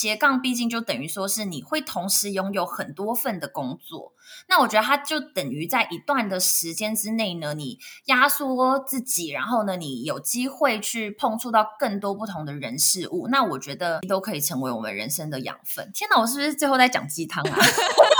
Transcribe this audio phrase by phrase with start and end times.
[0.00, 4.12] 斜杠毕竟就等于说是你会同时拥有很多份的工作。
[4.46, 13.26] 那我觉得它就等于在一段的时间之内呢，你压缩自己，然后呢，你有机会去碰触到更多不同的人事物。
[13.28, 15.90] 那我觉得都可以成为我们人生的养分。
[15.92, 17.56] 天哪，我是不是最后在讲鸡汤啊？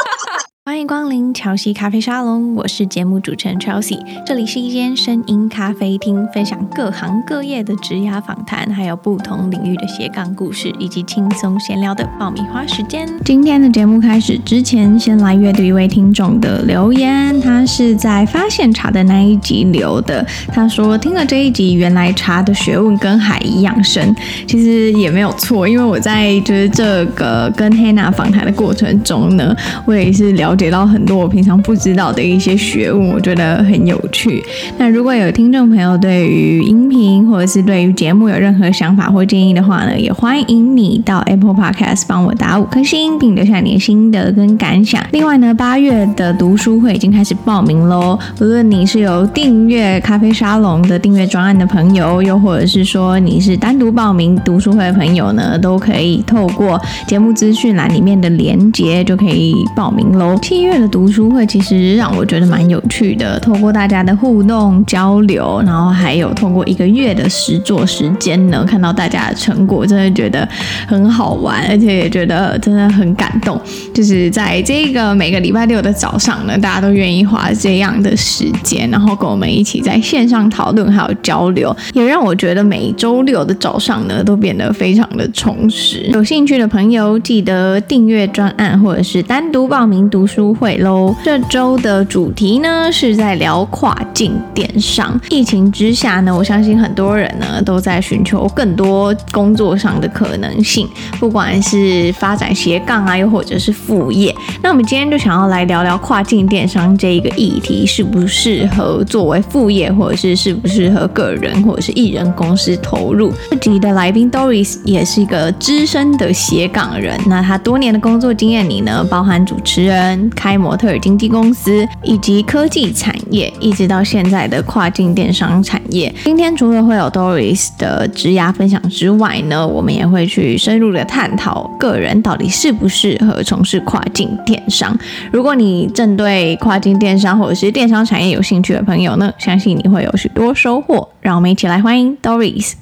[0.69, 13.09] 欢迎光临乔西咖啡沙龙，我是节目主持人 Chelsea，这里是一间声音咖啡厅，分享各行各业的职涯访谈，还有不同领域的斜杠故事，以及轻松闲聊的爆米花时间。
[13.25, 24.15] 今天的节目开始之前，先来阅读一位听众的留言，他是在发现茶的那一集留的，他说听了这一集，原来茶的学问跟海一样深，
[24.47, 29.57] 其实也没有错，因为我在就是这个跟 Hannah 访谈的过程中呢，
[29.87, 30.55] 我也是了。
[30.59, 34.43] 解到很多我平常不知道的一些学问，我觉得很有趣。
[34.77, 45.01] 那如果有听众朋友对于音频或者是对于节目有任何想法或建议的话呢，也欢迎你到 Apple Podcast 帮我打五颗星，并留下你的心得跟感想。
[45.13, 48.19] 另外呢，八月的读书会已经开始报名喽。
[48.41, 60.37] 无论你是有订阅咖啡沙龙的订阅专案的朋友，又或者是说你是单独报名读书会的朋友呢，都可以透过节目资讯栏里面的连接就可以报名喽。
[60.49, 70.49] 七月的读书会其实让我觉得蛮有趣的，透过大家的互动交流，然后还有透过一个月的实作时间呢，看到大家的成果，真的觉得
[70.87, 73.61] 很好玩，而且也觉得真的很感动。
[73.93, 86.09] 就是在这个每个礼拜六的早上呢，大家都愿意花这样的时间，然后跟我们一起在线上讨论还有交流，也让我觉得每周六的早上呢都变得非常的充实。
[86.15, 90.38] 有兴趣的朋友记得订阅专案，或者是单独报名读书。
[90.39, 95.21] 书会喽，这周的主题呢是在聊跨境电商。
[95.31, 104.33] 疫情之下呢，我相信很多人呢都在寻求更多工作上的可能性，不管是发展斜杠啊，又或者是副业。
[104.63, 113.33] 那我们今天就想要来聊聊跨境电商这一个议题，适不适合作为副业，或者是适不适合个人或者是艺人公司投入。
[113.51, 120.18] 这集的来宾 Doris 也是一个资深的斜杠人，那他多年的工作经验里呢，包含主持人。
[120.31, 126.15] 开模特儿经纪公司，以及科技产业，一直到现在的跨境电商产业。
[126.25, 134.97] 今天除了会有 Doris 的职涯分享之外呢，我们也会去深入的探讨个人到底适不适合从事跨境电商。
[135.33, 141.09] 如果你正对跨境电商或者是电商产业有兴趣的朋友呢，相信你会有许多收获。
[141.21, 142.75] 让我们一起来欢迎 Doris。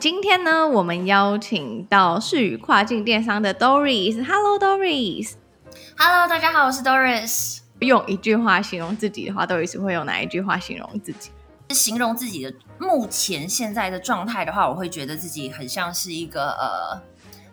[0.00, 4.16] 今天呢，我们邀请到是与跨境电商的 Doris。
[4.24, 5.32] Hello Doris。
[5.96, 7.60] Hello，大家好，我是 Doris。
[7.78, 11.30] 用一句话形容自己的话，Doris 会用哪一句话形容自己？
[11.70, 17.02] 形容自己的目前现在的状态的话，我会觉得自己很像是一个呃。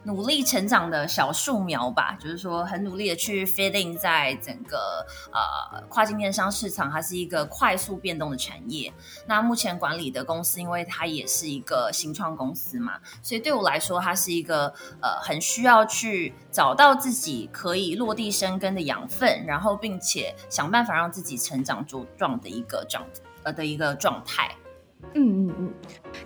[0.03, 8.91] 努力成长的小树苗吧，就是说很努力的去 fit in 在整个呃跨境电商市场，它是一个快速变动的产业。
[9.27, 23.05] 那目前管理的公司，因为它也是一个新创公司嘛，所以对我来说，它是一个呃很需要去找到自己可以落地生根的养分，然后并且想办法让自己成长茁壮的一个状
[23.43, 24.55] 呃的一个状态。
[25.13, 25.73] 嗯嗯嗯，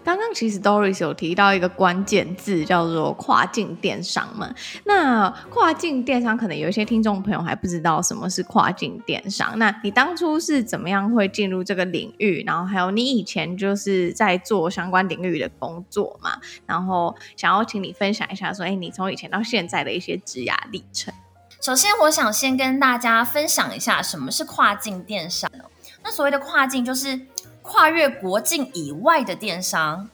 [0.04, 4.54] 刚刚其实 Doris 有提到一个关键字，叫做跨境电商嘛。
[4.84, 9.58] 那跨境电商可能有一些听众朋友还不知道什么是跨境电商。
[9.58, 12.44] 那你当初是怎么样会进入这个领域？
[12.46, 16.40] 然后还有你以前就是在做相关领域的工作嘛？
[16.68, 21.12] 然后想要请你分享一下，说，哎，你从以前到现在的一些职涯历程。
[21.60, 25.50] 首先，我想先跟大家分享一下什么是跨境电商。
[26.04, 27.20] 那所谓的跨境就是。
[27.66, 30.08] 跨越国境以外的电商，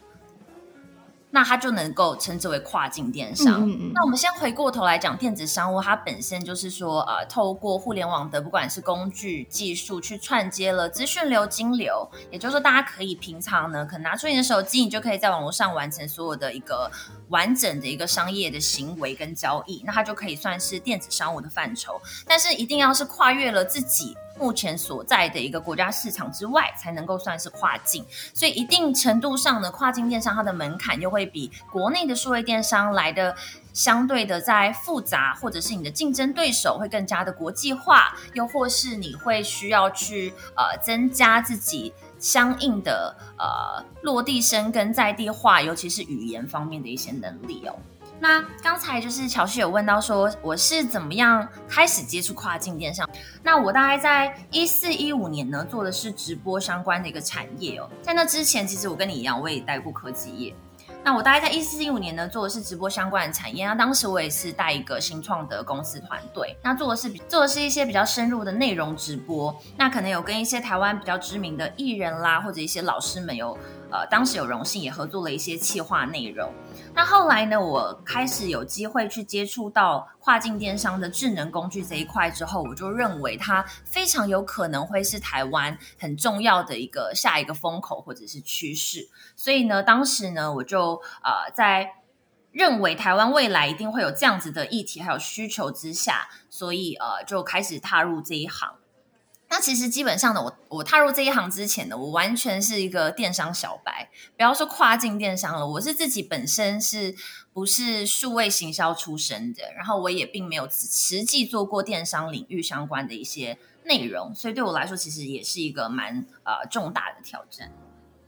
[1.29, 3.69] 那它就能够称之为跨境电商。
[3.69, 16.89] 嗯嗯，那我们先回过头来讲，电子商务它本身就是说，呃，透过互联网的不管是工具技术去串接了资讯流、金流，也就是说，大家可以平常呢，可能拿出你的手机，你就可以在网络上完成所有的一个
[17.27, 22.01] 完整的一个商业的行为跟交易，那它就可以算是电子商务的范畴。
[22.25, 24.15] 但是一定要是跨越了自己。
[24.41, 28.03] 目前所在的一个国家市场之外，才能够算是跨境。
[28.33, 33.35] 所以一定程度上呢，跨境电商它的门槛又会比国内的数位电商来的
[33.71, 47.75] 相对的在复杂，或者是你的竞争对手会更加的国际化，又或是你会需要去呃增加自己相应的呃落地生根在地化，尤其是语言方面的一些能力哦。
[48.21, 53.09] 那刚才就是乔西有问到说，我是怎么样开始接触跨境电商？
[53.41, 57.89] 那我大概在一四一五年呢，做的是直播相关的一个产业哦。
[57.99, 60.55] 在那之前，其实我跟你一样，我也待过科技业。
[61.03, 63.65] 那我大概在一四一五年呢，做的是直播相关的产业。
[63.65, 69.59] 那当时我也是带一个新创的公司团队，那做的是做的是一些比较深入的内容直播。
[69.77, 73.57] 那可能有跟一些台湾比较知名的艺人啦，或者一些老师们有
[73.91, 76.51] 呃，当时有荣幸也合作了一些企划内容。
[76.93, 89.09] 那后来呢，我开始有机会去接触到跨境电商的智能工具这一块之后，我就认为它非常有可能会是台湾很重要的一个下一个风口或者是趋势。
[89.35, 91.95] 所以呢，当时呢，我就呃在
[92.51, 98.75] 认为台湾未来一定会有这样子的议题还有需求之下，所以呃就开始踏入这一行。
[99.51, 107.13] 那其实基本上呢，我我踏入这一行之前呢，我完全是一个电商小白，不要说跨境电商了，我是自己本身是
[107.51, 117.69] 不是数位行销出身的，然后我也并没有实际做过电商领域相关的一些内容，所以对我来说，其实也是一个蛮呃重大的挑战。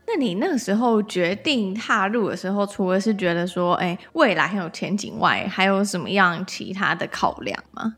[0.05, 7.95] 那你那个时候决定踏入的时候，除了是觉得说，哎，未来很有前景外，还有什么样其他的考量吗？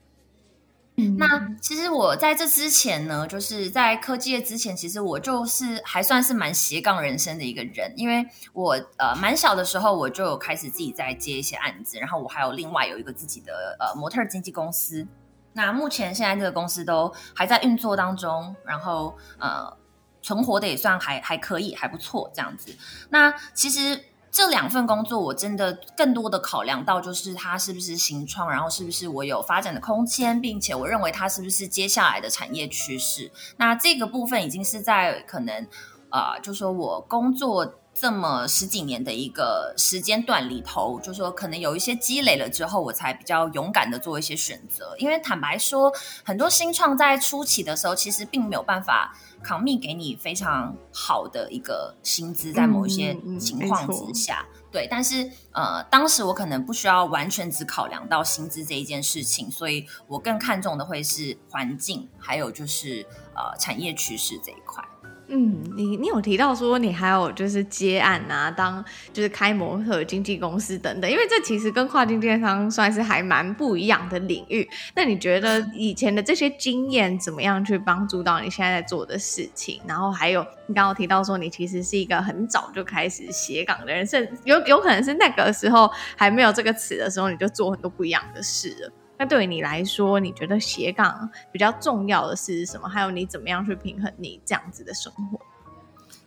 [1.18, 15.06] 那其实我在这之前呢，就是在科技业之前，其实我就是还算是蛮斜杠人生的一个人，因为我呃蛮小的时候我就有开始自己在接一些案子，然后我还有另外有一个自己的呃模特经纪公司。
[15.52, 19.76] 那目前现在这个公司都还在运作当中，然后呃
[20.22, 22.74] 存活的也算还还可以，还不错这样子。
[23.10, 24.02] 那其实。
[24.36, 33.32] 这两份工作，我真的更多的考量到，就是它是不是新创，然后是不是我有发展的空间，并且我认为它是不是接下来的产业趋势。
[33.56, 35.66] 那这个部分已经是在可能，
[36.10, 44.94] 呃，就说我工作这么十几年的一个时间段里头，就说可能有一些积累了之后，我才比较勇敢的做一些选择。
[45.00, 45.92] 因为坦白说，
[46.24, 49.16] 很多新创在初期的时候，其实并没有办法。
[49.44, 63.06] commit 给你非常好的一个薪资，在某一些情况之下，嗯嗯、对，但是呃，当时我可能不需要完全只考量到薪资这一件事情，所以我更看重的会是环境，还有就是
[63.36, 64.84] 呃产业趋势这一块。
[65.28, 74.68] 嗯，你你有提到说你还有就是接案啊，当就是开模特经纪公司等等，因为这其实跟跨境电商算是还蛮不一样的领域。
[74.96, 79.82] 那你觉得以前的这些经验怎么样去帮助到你现在在做的事情？
[79.88, 88.92] 然后还有你刚刚提到说你其实是一个很早就开始写稿的人，甚有有可能是那个时候还没有这个词的时候，你就做很多不一样的事了。
[89.18, 92.88] 那对于你来说，你觉得斜杠比较重要的是什么？
[92.90, 95.40] 还有你怎么样去平衡你这样子的生活？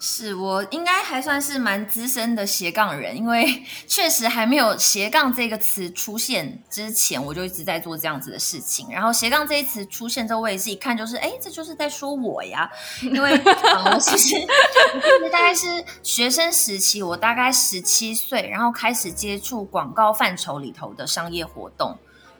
[0.00, 8.86] 是我应该还算是蛮资深的斜杠人，因为 确实还没有斜杠这个词出现之前，我就一直在做这样子的事情。
[8.92, 12.70] 然后斜杠这一词出现之后，我也是一看就是，哎，这就是在说我呀。
[13.02, 14.36] 因为、 我、其实
[15.24, 15.66] 我大概是
[16.04, 21.98] 学生时期，我大概十七岁，然后开始接触广告范畴里头的商业活动。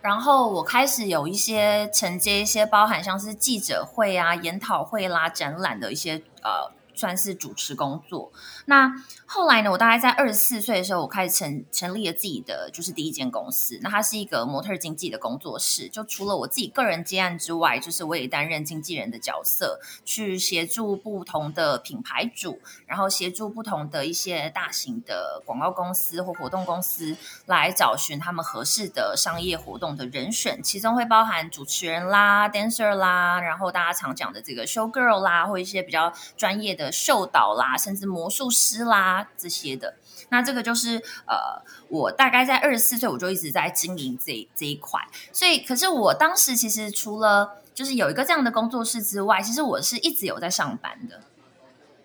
[0.09, 6.79] 然后我开始有一些承接一些包含像是记者会啊、研讨会啦、展览的一些呃。
[6.99, 8.33] 算是主持工作。
[8.69, 8.93] 那
[9.25, 13.79] 后来呢，我大概在二十四岁的时候，我开始成成立了自己的就是第一间公司。
[13.83, 15.89] 那它是一个模特经纪的工作室。
[15.89, 27.17] 就除了我自己个人接案之外，就是我也担任经纪人的角色，去协助不同的品牌主，然后协助不同的一些大型的广告公司或活动公司
[27.47, 30.63] 来找寻他们合适的商业活动的人选。
[30.63, 36.93] 其中会包含主持人啦、dancer 啦，然后大家常讲的这个 show girl 啦，或一些比较专业的。
[36.99, 39.95] 秀导啦，甚至魔术师啦这些的，
[40.31, 40.97] 那这个就是
[41.27, 45.01] 呃，我大概在二十四岁，我就一直在经营这这一块。
[45.33, 51.21] 所以，可是我当时其实除了就是有一个这样的工作室之外，其实我是一直有在上班的。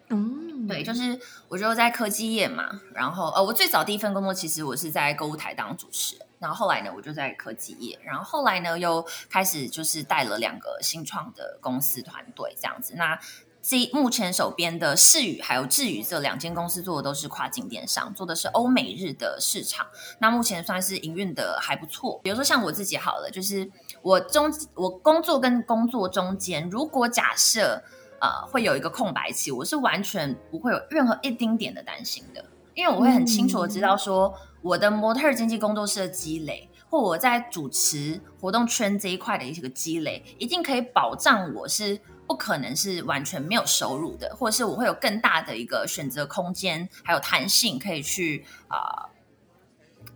[0.09, 12.93] 嗯，对，就是我就在科技业嘛，然后呃，我最早第一份工作其实我是在购物台当主持人，然后后来呢，我就在科技业，然后后来呢，又开始就是带了两个新创的公司团队这样子。
[12.95, 13.19] 那
[13.63, 19.87] 这目前手边的世宇还有智宇这两间公司做的都是跨境电商，做的是欧美日的市场。
[20.19, 22.19] 那目前算是营运的还不错。
[22.21, 27.81] 比如说像我自己好了，就是我中我工作跟工作中间，如果假设
[28.19, 32.43] 呃会有一个空白期，我是完全不会有任何一丁点的担心的，
[32.73, 42.01] 因为我会很清楚的知道说我的模特经纪工作室的积累，或我在主持活动圈这一块的一些个积累，一定可以保障我是。
[42.25, 50.07] 不可能是完全没有收入的，或者是我会有更大的一个选择空间，还有弹性，可以去啊、呃、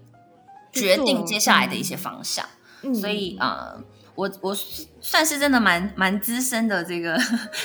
[0.72, 2.46] 决定接下来的一些方向。
[2.82, 3.84] 嗯、所以啊、呃，
[4.16, 4.56] 我我
[5.02, 7.20] 算是真的蛮蛮资深的这个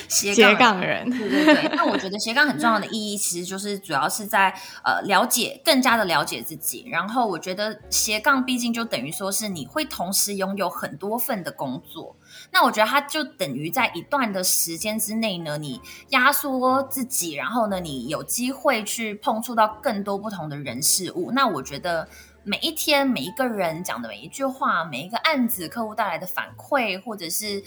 [0.09, 1.69] 斜 斜杠人，对对对。
[1.77, 4.51] 那我觉得斜杠很重要的意义，其实就是主要是在
[4.85, 6.87] 呃了解更加的了解自己。
[6.91, 12.17] 然后我觉得斜杠毕竟就等于说是你会同时拥有很多份的工作。
[12.53, 15.81] 那我觉得它就等于在一段的时间之内呢，你
[16.11, 21.33] 压缩自己，然后呢，你有机会去碰触到更多不同的人事物。
[21.33, 22.09] 那我觉得。
[22.45, 27.63] 每一天，每一个人讲的每一句话，每一个案子，客户带来的反馈，或者是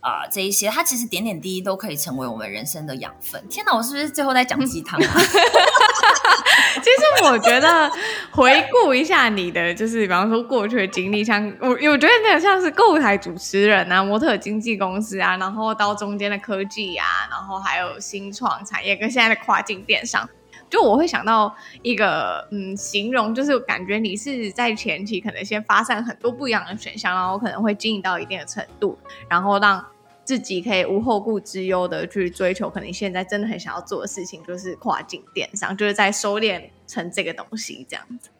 [0.00, 3.46] 啊、这一些，它其实点点滴滴都可以成为我们人生的养分。
[3.48, 5.14] 天哪，我是不是最后在讲鸡汤啊？
[6.74, 7.90] 其实我觉得
[8.30, 20.28] 回顾一下你的，就是比方说过去的经历，像我，我觉得那个像是购物台主持人啊，模特经纪公司啊，然后到中间的科技啊，然后还有新创产业跟现在的跨境电商。
[20.68, 28.96] 就我会想到一个嗯形容，就是感觉你是在前期可能先发散很多不一样的选项，然后可能会经营到一定的程度，
[29.28, 29.84] 然后让
[30.24, 38.30] 自己可以无后顾之忧的去追求可能现在真的很想要做的事情，就是跨境电商，就是在收敛成这个东西这样子。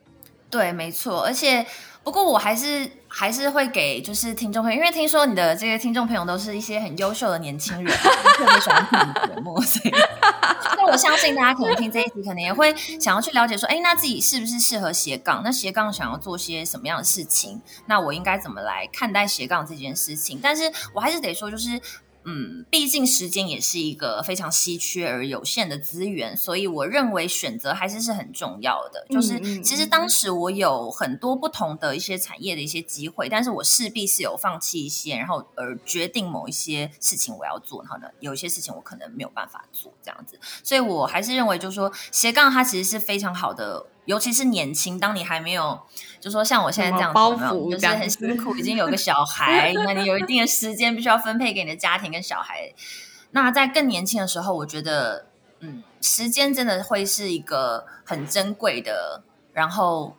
[0.51, 1.65] 对，没错，而且。
[2.03, 7.95] 不过我还是还是会给就是听众朋友，因为听说你的这些听众朋友都是一些很优秀的年轻人，
[8.39, 9.95] 特别喜欢听你的节目，所以，
[10.79, 15.43] 那我相信大家可能听这一集，可能也会想要去了解说，哎，那自己是不是适合斜杠？
[15.45, 17.61] 那斜杠想要做些什么样的事情？
[17.85, 20.41] 那我应该怎么来看待斜杠这件事情？
[20.43, 21.79] 但是我还是得说，就是。
[22.25, 29.07] 嗯，毕竟时间也是一个非常稀缺而有限的资源，所以我认为选择还是是很重要的。
[29.09, 40.39] 就是其实当时我有很多不同的一些产业的一些机会，但是我势必是有放弃一些，然后而决定某一些事情我要做，然后呢，有一些事情我可能没有办法做这样子。
[40.63, 43.87] 所以我还是认为，就是说斜杠它其实是非常好的。
[44.07, 45.79] 尤其是年轻，当你还没有，
[46.19, 52.73] 就说像我现在这样子，包袱就是很辛苦，已经有个小孩，那你有一定的时间必须要分配给你的家庭跟小孩。
[53.33, 55.27] 那在更年轻的时候，我觉得，
[55.61, 60.17] 嗯，时间真的会是一个很珍贵的，然后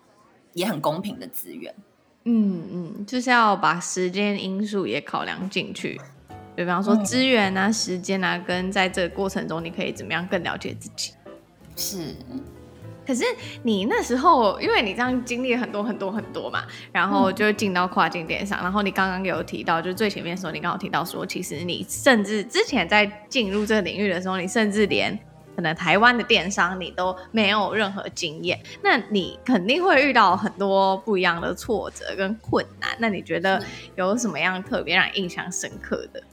[0.53, 1.75] 也很公平的资源。
[2.23, 5.99] 嗯嗯，就是要把时间因素也考量进去，
[6.55, 11.13] 比方说资源啊、嗯、时间啊，跟在这个过程中，你可以怎么样更了解自己？
[11.75, 12.15] 是。
[13.11, 13.25] 可是
[13.63, 16.63] 你那时候，因为你这样经历了很多很多很多嘛，
[16.93, 18.57] 然后就进到跨境电商。
[18.61, 25.19] 嗯、然后你刚刚有提到，就最前面的时候，你刚好提到说，其实你甚至之前在进入这个领域的时候，你甚至连
[25.57, 28.57] 可能台湾的电商你都没有任何经验。
[28.81, 32.91] 那你肯定会遇到很多不一样的挫折跟困难。
[32.97, 33.61] 那你觉得
[33.97, 36.23] 有什么样特别让你印象深刻的？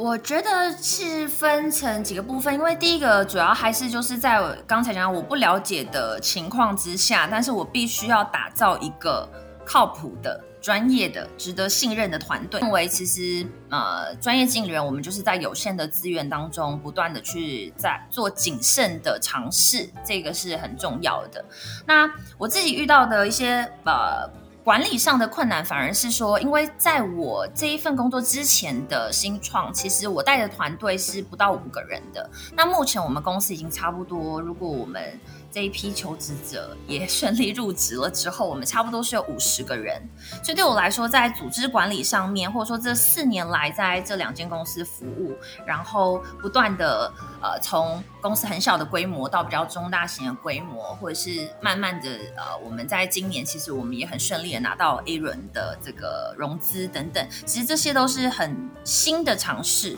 [0.00, 9.28] 我觉得是分成几个部分，因为第一个主要还是就是在刚才讲我不了解的情况之下，但是我必须要打造一个
[9.62, 12.58] 靠谱的、专业的、值得信任的团队。
[12.62, 21.44] 因为其实呃，专业经理人我们就是在有限的资源当中，不断的去在做谨慎的尝试，这个是很重要的。
[21.86, 24.39] 那我自己遇到的一些呃。
[24.62, 32.28] 管理上的困难反而是说，因为在我这一份工作之前的新创，其实我带的团队是不到五个人的。
[32.54, 35.18] 那目前我们公司已经差不多，如果我们
[35.52, 40.00] 这一批求职者也顺利入职了之后，我们差不多是有五十个人。
[40.44, 45.34] 所以对我来说，在组织管理上面，或者说这四年来在这两间公司服务，
[45.66, 59.96] 然后不断的呃从公司很小的规模到比较中大型的规模，或者是慢慢的呃我们在今年其实我们也很顺利的拿到 A 轮的这个融资等等，其实这些都是很新的尝试。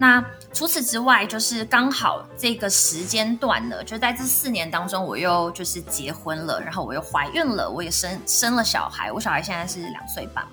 [0.00, 10.52] 那除此之外，就是刚好这个时间段呢，就在这四年当中，我又就是结婚了，然后我又怀孕了，我也生生了小孩，我小孩现在是两岁半嘛。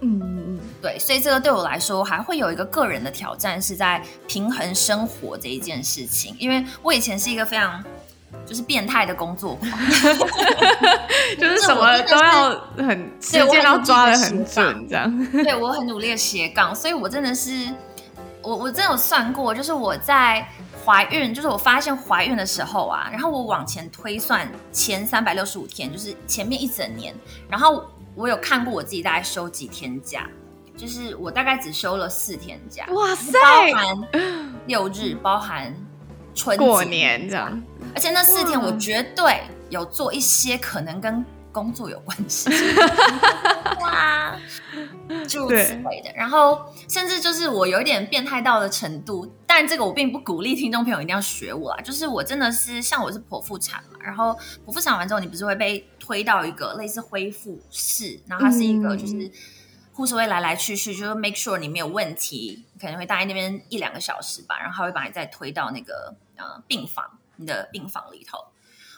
[0.00, 7.80] 嗯嗯嗯，对，所以这个对我来说还会有一个个人的挑战，是在平衡生活这一件事情，因为我以前是一个非常
[8.44, 9.70] 就是变态的工作狂，
[11.38, 15.26] 就是什么都要很时间要抓的很准，这样。
[15.30, 17.68] 对，我很努力的斜杠，所以我真的是。
[18.42, 20.46] 我我真有算过，就是我在
[20.84, 27.14] 怀孕，就是我发现怀孕的时候啊，然后我往前推算前三百六十五天，就是前面一整年，
[27.48, 30.26] 然后我有看过我自己大概休几天假，
[30.76, 34.08] 就是我大概只休了四天假，哇塞，包含
[34.66, 35.74] 六日，包含
[36.34, 37.62] 春节过年这样，
[37.94, 42.50] 而且那四天我绝对有做一些可能跟工作有关系，
[43.80, 44.36] 哇，
[45.28, 46.12] 诸如此类的。
[46.14, 51.80] 然后甚至就是我有一点变态到的程度，但这个我并不鼓励听众朋友一定要学我啊。
[51.82, 59.30] 就是我真的是像我是剖腹产嘛，然后剖腹产完之后，你不是会被推到一个类似恢复室，然后它是一个就是。
[59.92, 67.04] 护士会来来去去，就是 make sure 你没有问题，可能会待在那边一两个小时吧，然后他会把你再推到那个呃病房，
[67.36, 68.38] 你的病房里头。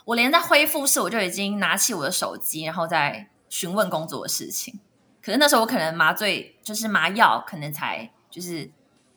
[0.04, 4.80] 我连在恢复室，我就已经拿起我的手机，然后在询问工作的事情。
[5.22, 8.68] 可是那时候我可能麻醉就是麻药，可能才就是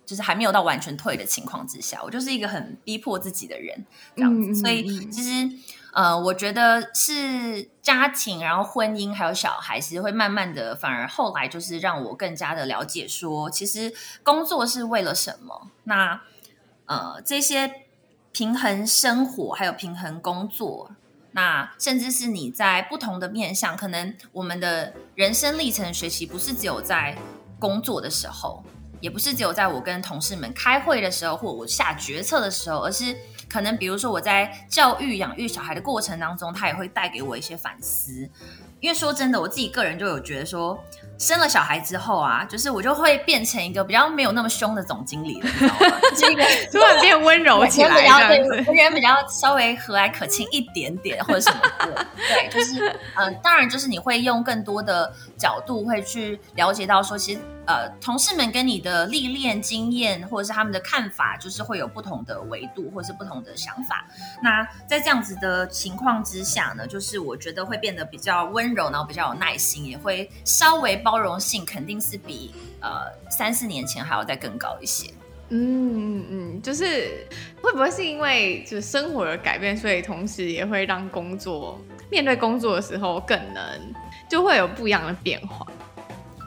[0.06, 3.84] 就是还没有到完全退的情况之下，我就是一个很逼迫自己的人
[4.16, 4.52] 这样子。
[4.52, 5.50] 嗯、所以其实
[5.94, 15.72] 呃，我觉得是家庭，然后婚姻还有小孩，其实会慢慢的，反而后来就是让我更加的了解说，其实工作是为了什么？
[15.86, 16.22] 那
[16.86, 17.85] 呃这些。
[18.36, 20.92] 平衡生活，还有平衡工作，
[21.32, 27.18] 那甚至是你在不同的面向，可能我们的人生历程学习不是只有在
[27.58, 28.62] 工作的时候，
[29.00, 33.16] 也不是只有在我跟同事们开会的时候，或我下决策的时候，而是
[33.48, 38.30] 可能比如说我在教育养育小孩的过程当中，他也会带给我一些反思。
[38.82, 40.78] 因为说真的，我自己个人就有觉得说，
[41.18, 45.98] 生了小孩之后啊，就是我就会变成一个比较没有那么凶的总经理了，你知道吗？
[46.16, 52.06] 就是一个 突然变温柔起来，这样子，人比较稍微和蔼可亲一点点，或者什么的。
[52.16, 57.40] 对，就是嗯、呃，当然就是你会用更多的角度会去了解到说，其实。
[57.68, 64.06] 呃，同事们跟你的历练、经验，或者是他们的看法，就是会有不同的维度，或者是不同的想法。
[64.40, 75.12] 那在这样子的情况之下呢，就是我觉得会变得比较温柔，然后比较有耐心，也会稍微包容性，肯定是比呃三四年前还要再更高一些。
[75.50, 77.28] 嗯嗯嗯，就是
[77.62, 83.64] 会不会是因为就是生活的改变，所以同时也会让工作面对工作的时候更能
[84.28, 85.64] 就会有不一样的变化。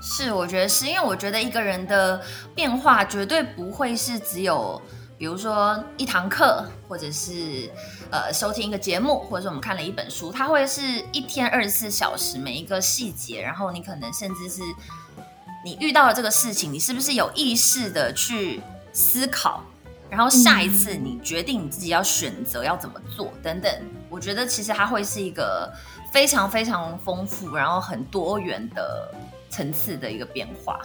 [0.02, 2.20] 是，我觉得是因为我觉得一个人的
[2.56, 4.82] 变化绝对不会是只有，
[5.16, 7.70] 比如说一堂课，或者是
[8.10, 14.62] 呃收听一个节目，或者是我们看了一本书，它会是一天二十四小时每一个细节，然后你可能甚至是
[15.64, 18.60] 你遇到了这个事情，你是不是有意识的去
[18.92, 19.62] 思考，
[20.08, 23.72] 然后下一次你决定你自己要选择要怎么做等等，
[24.08, 25.72] 我觉得其实它会是一个
[26.12, 29.14] 非常非常丰富，然后很多元的。
[29.50, 30.78] 层次的一个变化，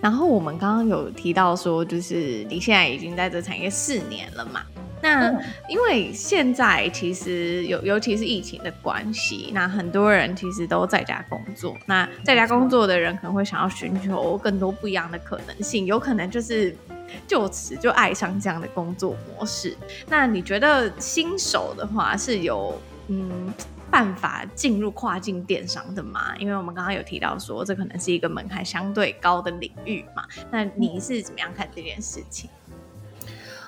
[0.00, 4.62] 然后我们刚刚有提到说，就是你现在已经在这产业四年了嘛？
[5.04, 5.30] 那
[5.68, 11.76] 因为现在其实有，尤其是疫情的关系，那很多人其实都在家工作。
[11.86, 16.74] 那在家工作的人可能会想要寻求更多不一样的可能性，有可能就是
[17.28, 19.76] 就此就爱上这样的工作模式。
[20.08, 23.52] 那你觉得新手的话是有嗯？
[23.90, 26.34] 办法进入跨境电商的吗？
[26.40, 30.24] 因为我们刚刚有提到说，这可能是一个门槛相对高的领域嘛。
[30.50, 32.50] 那你是怎么样看这件事情？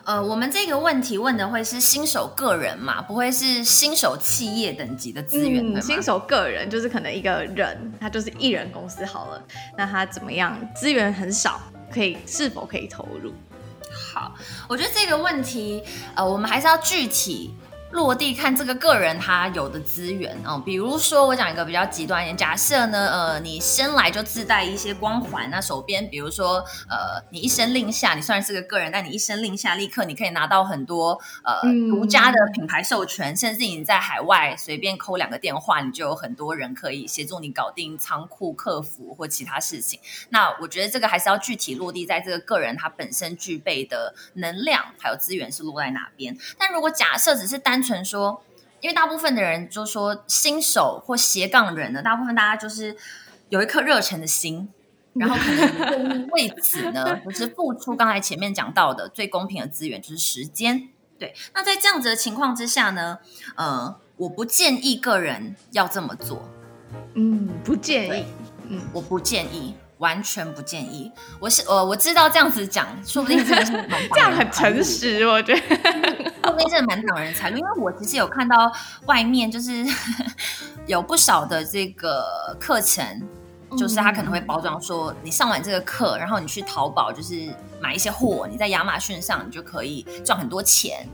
[0.06, 9.42] 呃，我们这个问题问的会是新手个人嘛，不会是新手企业等级的资源新手个人就是可能一个人，他就是一人公司好了，
[9.76, 10.56] 那他怎么样？
[10.76, 11.60] 资源很少，
[11.92, 13.32] 可以是否可以投入？
[14.14, 14.32] 好，
[14.68, 15.82] 我觉得这个问题，
[16.14, 17.52] 呃，我们还是要具体。
[17.96, 39.98] 落地看这个个人他有的资源哦，比如说我讲一个比较极端一点，假设呢，呃，你生来就自带一些光环，那手边比如说，呃，你一声令下，你虽然是个个人，但你一声令下，立刻你可以拿到很多呃独家的品牌授权，嗯、甚至你在海外随便扣两个电话，你就有很多人可以协助你搞定仓库客服或其他事情。
[40.28, 46.36] 那我觉得这个还是要具体落地在这个个人他本身具备的能量还有资源是落在哪边。
[46.58, 48.42] 但如果假设只是单纯说，
[48.80, 52.96] 因为大部分的人就说新手或斜杠人呢，大部分大家就是
[53.48, 54.68] 有一颗热忱的心，
[55.14, 60.88] 然后可能为此呢，就是付出刚才前面讲到的最公平的资源就是时间。
[61.18, 63.18] 对，那在这样子的情况之下呢，
[63.54, 66.50] 呃，我不建议个人要这么做。
[67.14, 68.24] 嗯，不建议。
[68.68, 69.76] 嗯，我不建议。
[69.98, 71.10] 完全不建议。
[71.40, 73.72] 我是呃，我知道这样子讲，说不定真的是
[74.12, 77.58] 这样很诚实，我觉得 说不定真的蛮挡人财路。
[77.58, 78.72] 因为我其实有看到
[79.06, 79.84] 外面就是
[80.86, 83.04] 有不少的这个课程，
[83.76, 91.06] 就是他可能会包装说，你上完这个课，然后你去淘宝就是买一些货，你在亚马逊上你就可以赚很多钱。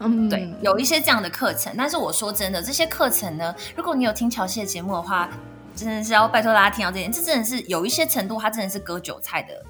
[0.00, 1.72] 嗯，对，有一些这样的课程。
[1.78, 5.28] 但是我说真的，这些课程呢，如果你有听乔西的节目的话。
[5.76, 9.60] 真的是要拜托大家听到这点，这真的是有一些程度，它真的是割韭菜的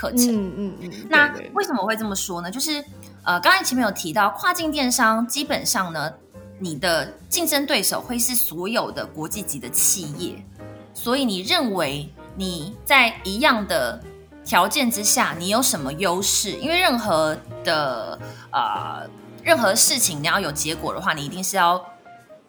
[0.00, 0.28] 课程。
[0.28, 1.06] 嗯嗯嗯。
[1.10, 2.50] 那为什么我会这么说呢？
[2.50, 2.82] 就是
[3.22, 6.10] 呃，刚才前面有提到，跨境电商基本上呢，
[6.58, 10.42] 你的竞争对手会是所有的国际级的企业，
[10.94, 14.02] 所以你认为你在一样的
[14.44, 16.52] 条件之下，你有什么优势？
[16.52, 18.18] 因为任何的
[18.52, 19.06] 呃
[19.42, 21.84] 任何事情你要有结果的话，你一定是要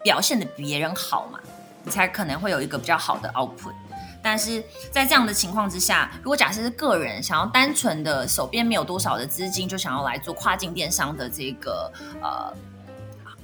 [0.02, 1.40] 表现的比别人好嘛。
[1.84, 3.74] 你才可能会有一个比较好的 output。
[4.24, 12.54] 但是在这样的情况之下，如果假设是个人想要单纯的手边没有多少的资金，就想要来做跨境电商的这个呃。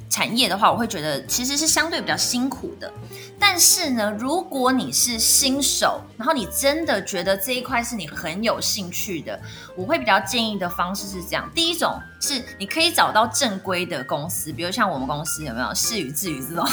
[0.10, 2.90] 产业的话，我会觉得其实是相对比较辛苦的。
[3.38, 9.38] 但是呢，如果你是新手，然后你真的觉得这一块是你很有兴趣的，
[9.78, 16.68] 我会比较建议的方式是这样：第一种是你可以找到正规的公司，比如像我们公司有没有事与智语这种，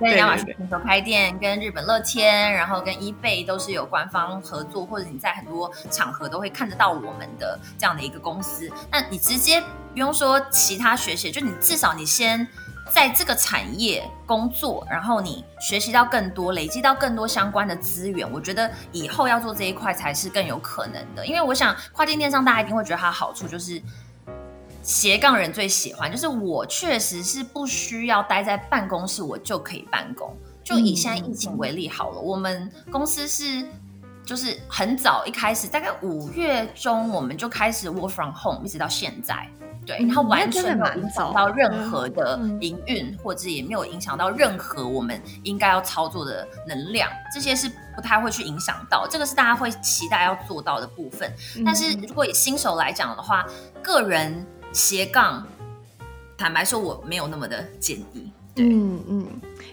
[0.00, 8.70] 跟亚马逊平台开店，跟日本乐天，然后跟 eBay 都是有官方合作，或者你在很多场合都会看得到我们的这样的一个公司。
[8.90, 12.46] 那你直接不用说其他学习，就你至少你先。
[12.90, 21.26] 在这个产业工作，然后你学习到更多，累积到更多相关的资源，我觉得以后要做这一块才是更有可能的。
[21.26, 23.82] 因为我想跨境电商，大家一定会觉得它的好处就是
[24.82, 30.34] 斜杠人最喜欢，就是我确实是不需要待在办公室，我就可以办公。
[30.62, 33.64] 就以现在疫情为例好了，我们公司是
[34.24, 39.48] 就是很早一开始，大概五月中我们就开始 work from home，一直到现在。
[39.86, 49.06] 对，然后完全没有影响到任何的营运，或者也没有影响到任何我们应该要操作的能量，这些是不太会去影响到。
[49.08, 51.32] 这个是大家会期待要做到的部分。
[51.64, 53.46] 但是如果以新手来讲的话，
[53.80, 55.46] 个人斜杠，
[56.36, 58.30] 坦白说我没有那么的建议。
[58.56, 59.26] 嗯嗯，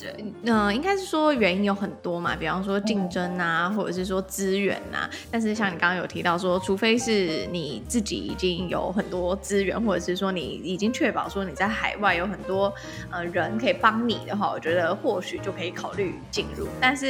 [0.04, 5.10] 对，嗯、呃，应该是说原因有很多嘛，比方说竞争啊，或者是说资源啊。
[5.32, 12.74] 但是像你刚刚有提到说，除非是你自己已经有很多资源，或者是说你已经确保说你在海外有很多
[13.10, 16.68] 呃人可以帮你的话，我觉得或许就可以考虑进入。
[16.82, 17.08] 但是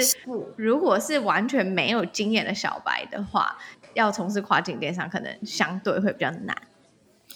[0.55, 3.57] 如果是完全没有经验的小白的话，
[3.95, 6.55] 要从事跨境电商，可能相对会比较难。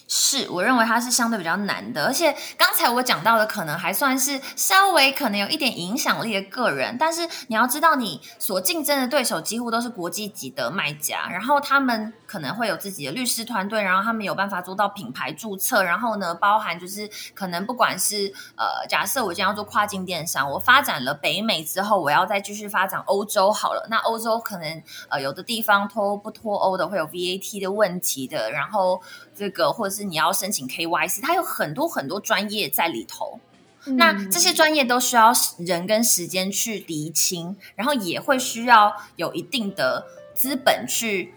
[0.09, 29.01] 是，我认为它是相对比较难的，而且刚才我讲到的可能还算是稍微可能有一点影响力的个人，但是你要知道，你所竞争的对手几乎都是国际级的卖家，然后他们可能会有自己的律师团队，然后他们有办法做到品牌注册，然后呢，包含就是可能不管是呃，假设我今天要做跨境电商，我发展了北美之后，我要再继续发展欧洲好了，那欧洲可能呃有的地方脱不脱欧的会有 VAT 的问题的，然后
[29.35, 33.39] 这个或者是你要申请 KYC，它有很多很多专业在里头。
[33.85, 41.33] 嗯、那这些专业都需要人跟时间去厘清，然后也会需要有一定的资本去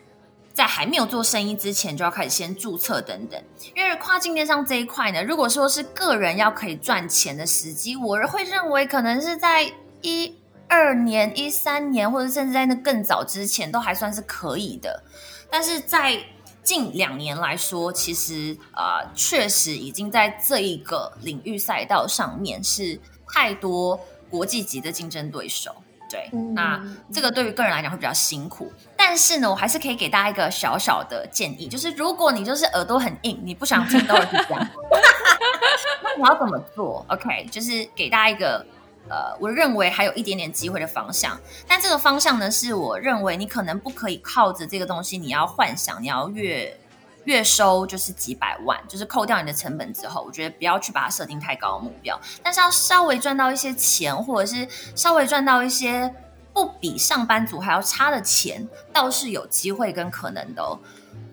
[0.53, 3.41] 在还没有做生意之前就要开始先注册等等。
[3.77, 10.35] 因为跨境电商这一块呢，如果说是个人要可以赚钱的时机，我会认为可能是在一
[10.67, 15.03] 二年、一三年，或者甚至在那更早之前都还算是可以的，
[15.49, 16.21] 但是在
[16.63, 23.01] 近两年来说，其实啊，呃，确实已经在这一个领域赛道上面是
[23.33, 25.75] 太多国际级的竞争对手。
[26.11, 28.73] 对，嗯，那这个对于个人来讲会比较辛苦。
[28.97, 34.69] 但是呢，我还是可以给大家一个小小的建议，就是如果你就是耳朵很硬，你不想听都是这样，
[36.03, 38.67] 那你要怎么做？OK，就是给大家一个。
[39.11, 46.79] 呃，我认为还有一点点机会的方向，但这个方向呢，是我认为你可能不可以靠着这个东西，你要幻想你要月
[47.25, 56.15] 月收就是几百万，就是扣掉你的成本之后，我觉得不要去把它设定太高的目标，但是要稍微赚到一些钱，或者是稍微赚到一些
[56.53, 60.79] 不比上班族还要差的钱，倒是有机会跟可能的。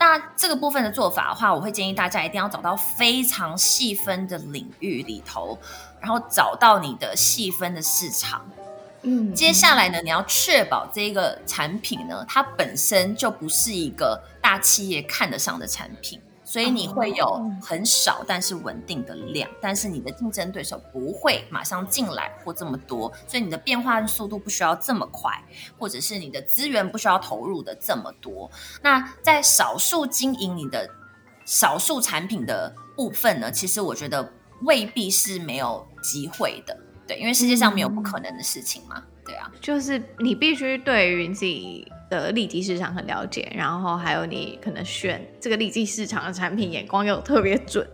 [0.00, 5.58] 那这个部分的做法的话，我会建议大家一定要找到非常细分的领域里头。
[6.00, 8.48] 然后找到你的细分的市场，
[9.02, 25.32] 嗯，接下来呢，你要确保这个产品呢，它本身就不是一个大企业看得上的产品，所以你会有很少但是稳定的量，但是你的竞争对手不会马上进来或这么多，所以你的变化速度不需要这么快，
[25.78, 28.50] 或者是你的资源不需要投入的这么多。
[28.82, 30.90] 那在少数经营你的
[31.44, 34.32] 少数产品的部分呢，其实我觉得。
[34.62, 36.74] 未必是没有机会的，
[37.06, 47.86] 对，因为世界上没有不可能的事情嘛，嗯、对啊，就是你必须对于你自己的利基市场很了解，然后还有你可能选这个利基市场的产品眼光又特别准，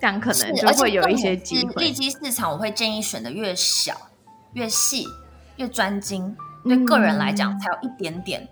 [0.00, 1.82] 这样可能就会有一些机会。
[1.82, 3.94] 利基市场我会建议选的越小、
[4.52, 5.04] 越细、
[5.56, 8.48] 越专精，对个人来讲才有一点点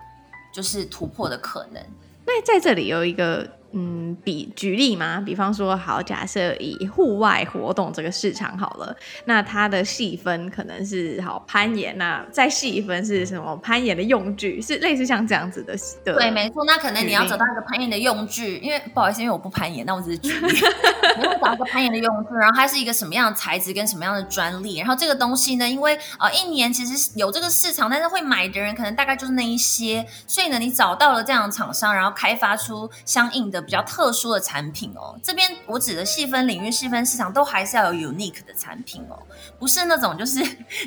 [0.52, 1.80] 就是突破的可能。
[2.26, 3.48] 那在这里有一个。
[3.78, 13.54] 嗯，比举例嘛，比方说，好，假设以户外活动这个市场好了，那它的细分可能是好攀岩，那再细分是什么？
[13.58, 15.76] 攀岩的用具是类似像这样子的。
[16.02, 16.64] 对，没错。
[16.64, 20.46] 那可能你要找到一个攀岩的用具，因为不好意思，因为我不攀岩，那我只是举例。
[21.18, 33.65] 你会找一个攀岩的用具，然后它是一个什么样的材质跟什么样的专利，然后这个东西呢，因为呃一年其实有这个市场，但是会买的人可能大概就是那一些，所以呢，你找到了这样的厂商，然后开发出相应的。
[33.66, 39.18] 比较特殊的产品哦，这边我指的细分领域、细分市场，都还是要有 unique 的产品哦，
[39.58, 40.38] 不是那种就是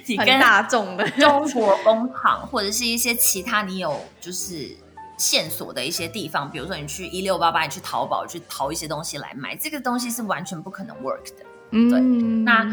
[0.05, 4.75] 你跟大众的中国工厂或者是一些其他你有就是
[5.17, 11.45] 线索的一些地方，比如说你去一六八八，你去淘宝去淘一些东西来买，这个东西是完全不可能 work 的。
[11.71, 11.99] 嗯，对，
[12.43, 12.63] 那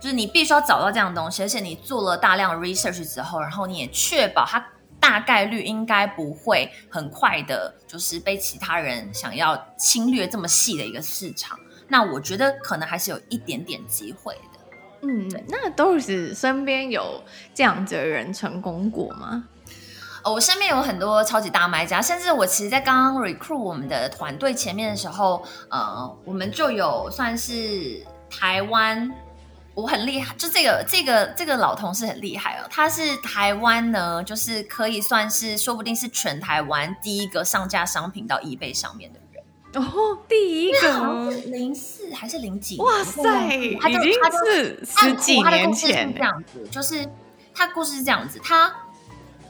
[0.00, 4.62] 就是你必须要找到这样的东西，而且你做了大量 research 之后，然后你也确保它。
[5.02, 11.58] 大概率应该不会很快的，就是被其他人想要侵略这么细的一个市场。
[11.88, 14.60] 那我觉得可能还是有一点点机会的。
[15.02, 17.20] 嗯，那 Doris 身边有
[17.52, 19.44] 这样子的人成功过吗？
[20.22, 29.12] 哦，我身边有很多超级大卖家，甚至我其实，在刚刚 recruit 我们的团队前面的时候，呃，我们就有算是台湾。
[29.74, 32.66] 我很厉害，就这个这个这个老同事很厉害哦。
[32.70, 42.76] 他是台湾呢，就是可以算是，说不定是全台湾第一个上架商品到 eBay 上面的人哦，第一个零四还是零几？
[42.76, 44.12] 哇塞，他就已经
[44.44, 46.68] 是十几年前这样子。
[46.70, 47.08] 就是
[47.54, 48.70] 他故事是这样子，他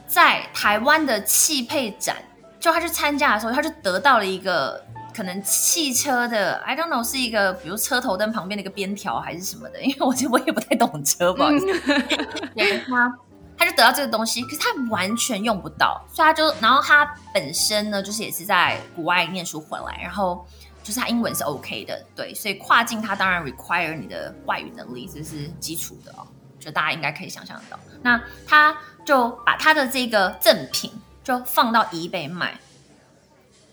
[0.07, 2.15] 在台湾的汽配展，
[2.61, 4.81] 就他去参加的时候，他就得到了一个。
[5.13, 11.67] 可能汽车的，I don't know，是一个比如车头灯旁边的一个边条还是什么的， 因为我其实我也不太懂车，不好意思。
[12.87, 13.19] 他
[13.55, 20.45] 他就得到这个东西，可是他完全用不到，所以他就，然后他本身呢，就是也是在国外念书回来，然后
[20.81, 26.25] 就是他英文是 OK 的，对，所以跨境他当然 require 你的外语能力，这是基础的哦，
[26.59, 27.79] 就大家应该可以想象得到。
[28.01, 30.91] 那他就把他的这个赠品
[31.23, 32.59] 就放到 eBay 卖，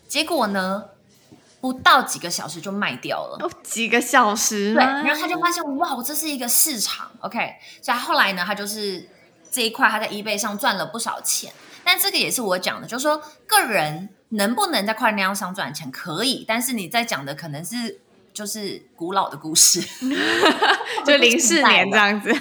[0.06, 0.84] 结果呢？
[1.60, 9.06] 不到几个小时就卖掉了，哦，几个小时，对，然后他就发现哇，这是一个市场，OK，所以后来呢，他就是
[9.50, 11.52] 这一块他在 eBay 上赚了不少钱，
[11.84, 18.00] 但这个也是我讲的，就是说个人能不能在跨境电商上赚钱可以，但是你在讲的可能是
[18.32, 19.82] 就是古老的故事，
[21.04, 22.32] 就零四年这样子，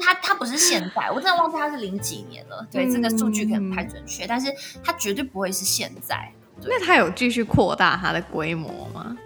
[0.00, 4.54] 他他不是现在，我真的忘记他是零几年了，对，这个数据可能不太准确，嗯，但是
[4.84, 6.32] 他绝对不会是现在。
[6.62, 9.16] 那他有继续扩大他的规模吗？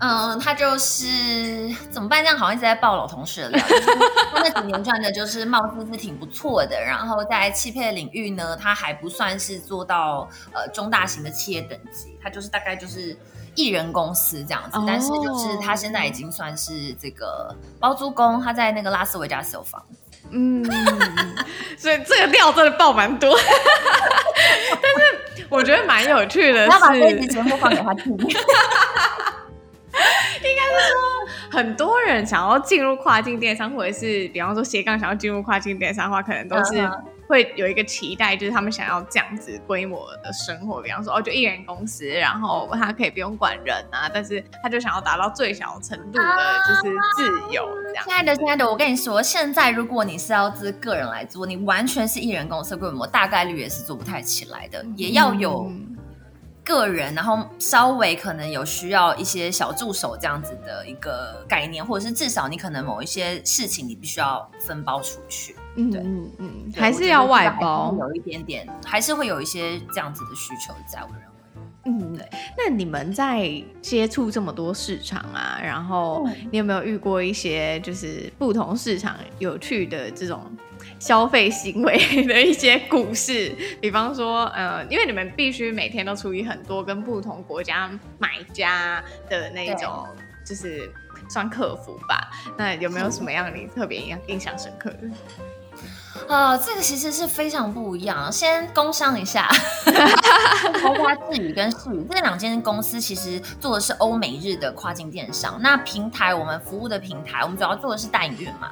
[0.00, 2.22] 嗯，他就是怎么办？
[2.22, 3.64] 这样好像一直在爆老同事的料。
[4.34, 13.16] 他 那几年赚的就是貌似是挺不错的，然后在汽配领域呢，他还不算是做到呃中大型的企业等级，他就是大概就是
[13.54, 14.76] 一人公司这样子。
[14.76, 19.82] 哦、但是就是他现在已经算是这个包租公，他在那个拉斯维加斯有房。
[20.30, 20.64] 嗯，
[21.78, 23.38] 所以这个料真的爆蛮多。
[24.82, 25.13] 但是。
[25.48, 28.16] 我觉得蛮有趣的是，要把这集节目放给他听。
[30.48, 36.88] 应该是说，很多人想要进入跨境电商，或者是比方说斜杠想要进入跨境电商的话，可能都是
[37.26, 40.82] 会有一个期待，就是他们想要这样子规模的生活。
[40.82, 46.24] 比方说，哦，就一人公司，然后他可以不用管人啊，但是他就想要达到最小程度的，
[46.68, 48.04] 就是自由这样。
[48.04, 55.70] 亲爱的，亲爱的，我跟你说，现在如果你是要自个人来做，你完全是一人公司规模，大概率也是做不太起来的，也要有。
[56.64, 71.24] 个人，然后稍微可能有需要一些小助手这样子的一个概念，或者是至少你可能某一些事情你必须要分包出去，嗯嗯嗯，还是要外包，有一点点，还是会有一些这样子的需求在，我认为。
[71.86, 72.26] 嗯，对。
[72.56, 80.40] 那你们在接触这么多市场啊，然后你有没有遇过一些就是不同市场有趣的这种？
[81.04, 90.06] 消费行为的一些故事， 比方说，呃，因为你们必须每天都处于很多跟不同国家买家的那种，
[90.46, 90.90] 就是
[91.28, 92.30] 算客服吧。
[92.56, 95.00] 那有没有什么让你特别印象深刻的？
[96.28, 98.30] 呃，这个其实是非常不一样。
[98.32, 99.48] 先工商一下，
[99.84, 105.60] 开发智宇跟世宇这两间公司其实做的是欧美日的跨境电商。
[105.60, 108.70] 那平台我们服务的平台，我们主要做的是代营运嘛。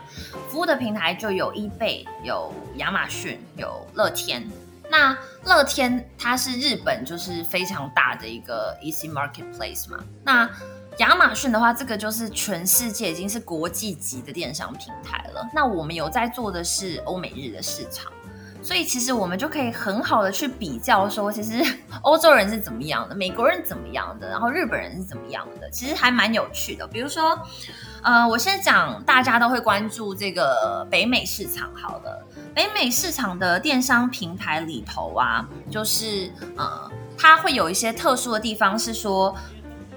[0.49, 4.49] 服务的平台就有 eBay，有亚马逊，有乐天。
[4.91, 9.99] 那乐天它是日本就是非常大的一个 EC marketplace 嘛。
[10.23, 10.49] 那
[10.99, 15.49] 亚马逊的话，这个就是全世界已经是国际级的电商平台了。
[15.55, 18.13] 那我们有在做的是欧美日的市场，
[18.63, 21.65] 所以其实我们就可以很好的去比较说，其实
[22.03, 26.87] 欧洲人是怎么样的，美国人怎么样的，然后日本人是怎么样的，其实还蛮有趣的。
[26.87, 27.39] 比如说，
[28.03, 39.35] 呃，我先讲大家都会关注这个北美市场好了，北美市场的电商平台里头啊，就是呃，它会有一些特殊的地方，是说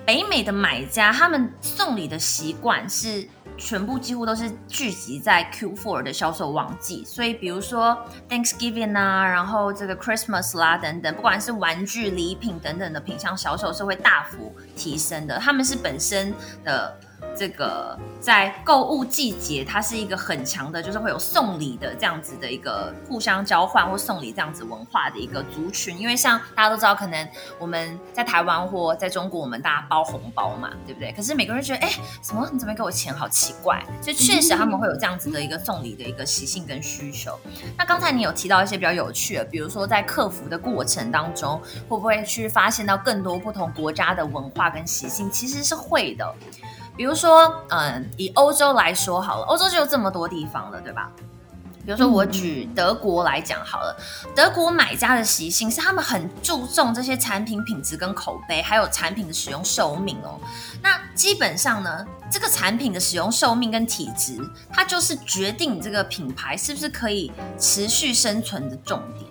[0.05, 3.27] 北美的买家他们送礼的习惯是。
[3.57, 16.33] 全部几乎都是聚集在 Q4 的销售旺季，所以比如说 Thanksgiving 啊，然后这个 Christmas 啦等等，不管是玩具、礼品等等的品项销售是会大幅提升的，他们是本身
[16.65, 16.99] 的。
[17.37, 25.97] 这个在购物季节，它是一个很强的，就是会有送礼的这样子的一个互相交换或送礼这样子文化的一个族群。
[25.97, 27.27] 因为像大家都知道，可能
[27.59, 31.11] 我们在台湾或在中国，我们大家包红包嘛，对不对？
[31.11, 31.89] 可是美国人觉得，哎，
[32.21, 33.13] 什么你怎么给我钱？
[33.13, 33.83] 好奇怪。
[34.01, 37.37] 所以确实他们会有这样子的一个送礼的一个习性跟需求。
[37.77, 45.29] 那刚才你有提到一些比较有趣的，比如说在客服的过程当中，会不会去发现到更多不同国家的文化跟习性？
[45.29, 46.33] 其实是会的。
[46.95, 51.11] 比如说，嗯，以欧洲来说好了，欧洲就有这么多地方了，对吧？
[51.85, 53.95] 比如说，我举德国来讲好了，
[54.35, 60.39] 德国买家的习性是他们很注重这些产品品质跟口碑，还有产品的使用寿命哦。
[60.81, 64.35] 那基本上呢，这个产品的使用寿命跟体质，
[64.73, 69.29] 它就是决定这个品牌是不是可以持续生存的重点。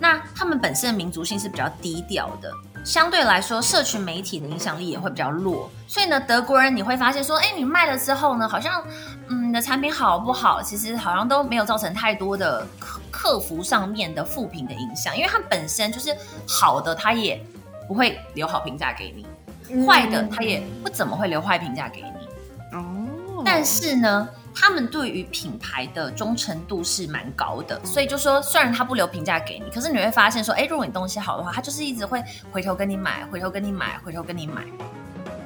[0.00, 2.52] 那他们本身的民族性是比较低调的。
[2.84, 8.84] 相对来说，社群媒体的影响力也会比较弱，所以呢，德国人你会发现说，哎，你卖了之后呢，好像，
[9.28, 16.14] 嗯，你的产品好不好，其实好像都没有造成太多的客客服上面的负评的影响，因为它本身就是
[16.46, 17.42] 好的，它也
[17.88, 19.26] 不会留好评价给你，
[19.70, 22.76] 嗯、坏的它也不怎么会留坏评价给你。
[22.76, 24.28] 哦，但是呢。
[24.54, 34.62] 他们对于品牌的忠诚度是蛮高的，所以就说，虽然他不留评价给你，可是你会发现说，哎，如果你东西好的话，他就是一直会回头跟你买，回头跟你买，回头跟你买。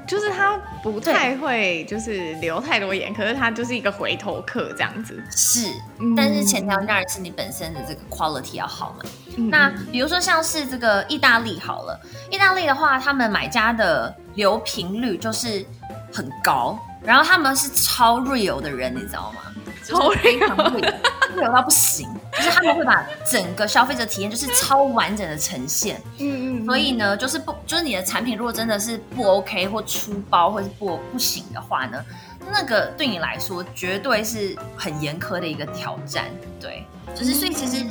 [0.06, 5.22] 就是他不太会就是留太多言，可是他就是一个回头客这样子。
[5.30, 5.68] 是，
[6.16, 9.04] 但是前提当然是你本身的这个 quality 要好嘛。
[9.36, 15.62] 嗯、那比如说像是这个意大利好了，意大利的话，他们买家的留评率就是
[16.10, 16.78] 很高。
[17.02, 19.40] 然后他们是超 real 的人，你知道吗？
[19.84, 22.08] 超 real，real 到不行。
[22.32, 26.00] 就是他们会把整个消费者体验就是超完整的呈现。
[26.18, 26.64] 嗯嗯。
[26.66, 32.04] 所以呢，就是不，就是你的产品如果真的是不 OK 或粗包或是不不行的话呢，
[32.50, 36.26] 那个对你来说绝对是很严苛的一个挑战。
[36.60, 36.84] 对，
[37.14, 37.84] 就是所以其实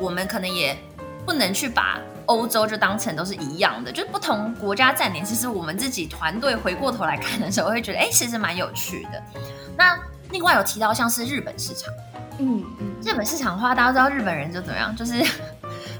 [0.00, 0.76] 我们可能也
[1.24, 1.98] 不能去把。
[2.28, 5.24] 欧洲就当成都是一样的，就是不同国家站点。
[5.24, 9.22] 其实我们自己团队回过头来看的时候，会觉得，哎，其实蛮有趣的。
[9.76, 9.98] 那
[10.30, 11.92] 另外有提到像是日本市场，
[12.38, 15.24] 嗯嗯，日本市场的话，大家知道日本人就怎么样，就是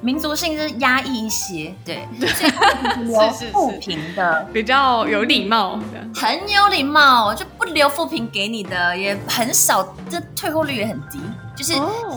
[0.02, 5.80] 民族性是压抑一些，对， 所以留负评的比较有礼貌，
[6.14, 11.18] 很有礼貌，就不留富平给你的也很少，这退货率也很低，
[11.56, 11.72] 就是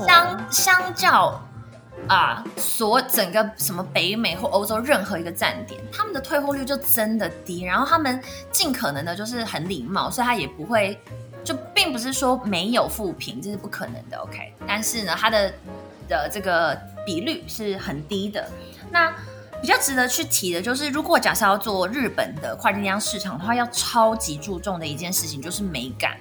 [0.05, 1.41] 相、哦、相较。
[2.11, 8.21] 啊，所整个什么北美或欧洲任何一个站点，他们的退货率就真的低，然后他们
[8.51, 10.99] 尽可能的就是很礼貌，所以他也不会，
[11.41, 14.53] 就并不是说没有负评，这是不可能的，OK。
[14.67, 15.53] 但是呢，它的
[16.09, 18.45] 的这个比率是很低的。
[18.91, 19.09] 那
[19.61, 26.17] 比较值得去提的就是，如果假设要做日本的跨境电商市场的话，要超级注重的一件事情就是美感。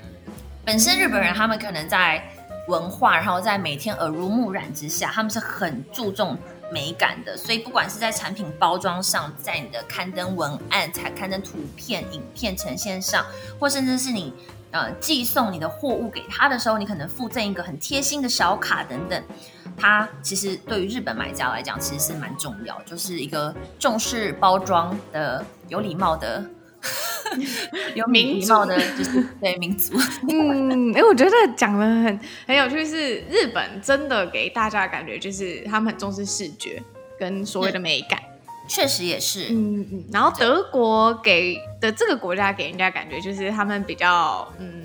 [0.65, 2.23] 本身日本人他们可能在。
[2.71, 6.39] 文化，然后在每天耳濡目染之下，他们是很注重
[6.73, 7.37] 美感的。
[7.37, 13.27] 所以不管是在产品包装上，在你的刊登文案、才刊登图片、影片呈现上，
[13.59, 14.33] 或甚至是你
[14.71, 19.23] 呃寄送你的货物给他的时候，你可能附赠一个很贴心的小卡等等。
[19.77, 26.45] 它其实对于日本买家来讲，其实是蛮重要，就是一个重视包装的、有礼貌的。
[27.95, 29.95] 有礼貌的，就是对民族。
[30.29, 36.83] 嗯，哎，我觉得讲的很很有趣，是日本真的给大家的感觉就是他们很重视视觉
[37.19, 38.19] 跟所谓的美感，
[38.69, 39.49] 确实也是。
[39.51, 40.05] 嗯嗯。
[40.11, 44.83] 然后德国给的这个国家给人家感觉就是他们比较嗯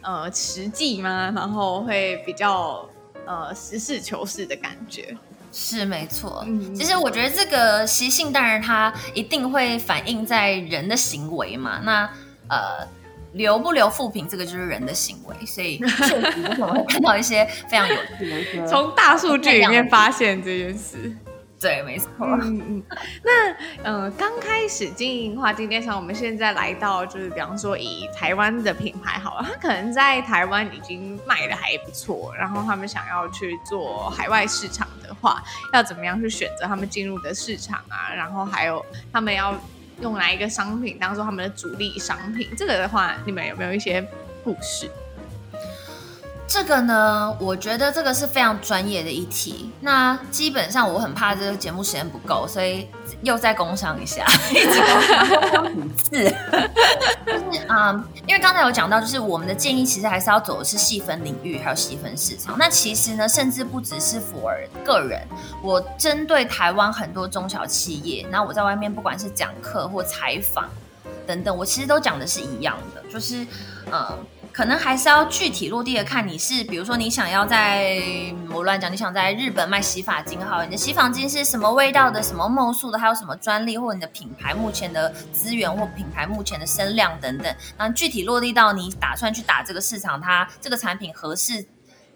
[0.00, 2.88] 呃实际嘛，然后会比较
[3.26, 5.16] 呃实事求是的感觉。
[5.58, 11.80] 是没错，其实我觉得这个习性当然它一定会反映在人的行为嘛。
[11.82, 12.06] 那
[12.48, 12.86] 呃，
[13.32, 16.14] 留不留负评，这个就是人的行为，所以确实
[16.60, 21.16] 我们会看到一些非常有趣的一些， 从大数据里面发现这件事。
[21.58, 22.08] 对，没错。
[22.20, 22.82] 嗯嗯。
[23.24, 35.42] 那呃，刚开始经营跨境电商，我们现在来到就是，比方说以台湾的品牌好了，他可能在台湾已经卖的还不错，然后他们想要去做海外市场的话，
[35.72, 38.12] 要怎么样去选择他们进入的市场啊？
[38.14, 39.54] 然后还有他们要
[40.02, 42.48] 用哪一个商品当做他们的主力商品？
[42.56, 44.06] 这个的话，你们有没有一些
[44.44, 44.90] 故事？
[46.48, 49.70] 这个呢，我觉得这个是非常专业的一题。
[49.80, 52.88] 那基本上我很怕这个节目时间不够，所以
[53.22, 56.34] 又再工商一下， 一直工商五次。
[57.26, 62.56] 就是嗯，因为刚才有讲到，就是我们的建议其实还是要走的是细分领域，还有细分市场。
[62.56, 65.26] 那其实呢，甚至不只是 for 个人，
[65.62, 70.70] 我针对台湾很多中小企业，那我在外面不管是讲课或采访
[71.26, 73.44] 等等，我其实都讲的是一样的，就是
[73.90, 74.06] 嗯。
[74.56, 78.00] 可能还是要具体落地的看，你是比如说你想要在
[78.50, 91.62] 我乱讲，你想在日本卖洗发精，好，你的洗发精是什么味道的，什么梦素的，还有什么专利，或者你的品牌目前的资源或品牌目前的声量等等，那具体落地到你打算去打这个市场，它这个产品合适。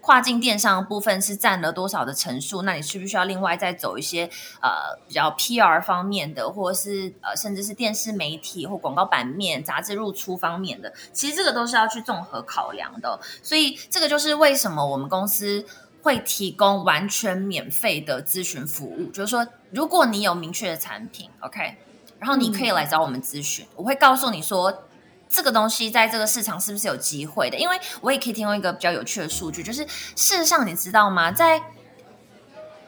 [0.01, 2.63] 跨境电商部分是占了多少的成数？
[2.63, 4.25] 那你需不需要另外再走一些
[4.61, 10.93] 呃比较 PR 方面的，或者是呃甚至是电视媒体或广告版面、杂志入出方面的？
[11.13, 13.21] 其实这个都是要去综合考量的。
[13.43, 15.65] 所以这个就是为什么我们公司
[16.03, 21.77] 会提供完全免费的咨询服务，就是说如果你有明确的产品，OK，
[22.19, 24.85] 然后你可以来找我们咨询，嗯、我会告诉你说。
[25.31, 27.57] 这个东西在这个市场是不是有机会的？
[27.57, 31.31] 因为我也可以提供一个比较有趣的数据，就是事实上你知道吗？
[31.31, 31.63] 在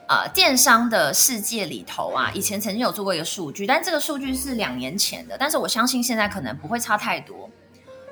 [0.08, 7.48] 呃电商的世界里头啊，以前曾经有做过一个数据，但这个数据是两年前的，但是我相信现在可能不会差太多。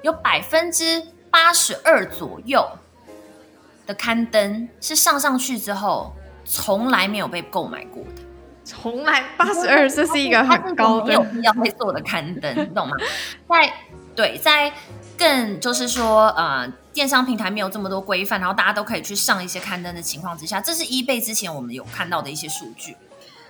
[0.02, 2.66] 有百分之八十二左右
[3.86, 6.14] 的刊登是上上去之后
[6.44, 8.22] 从来没有被购买过的，
[8.64, 12.96] 从来八十二，这是一个很高的没有必要会做的刊登，你懂吗？
[13.48, 13.70] 在
[14.14, 14.72] 对，在
[15.16, 22.96] 更就是说，呃，电商平台没有这么多规范，然后大家都可以去上一些刊登的情况之下，这是 eBay 之前我们有看到的一些数据。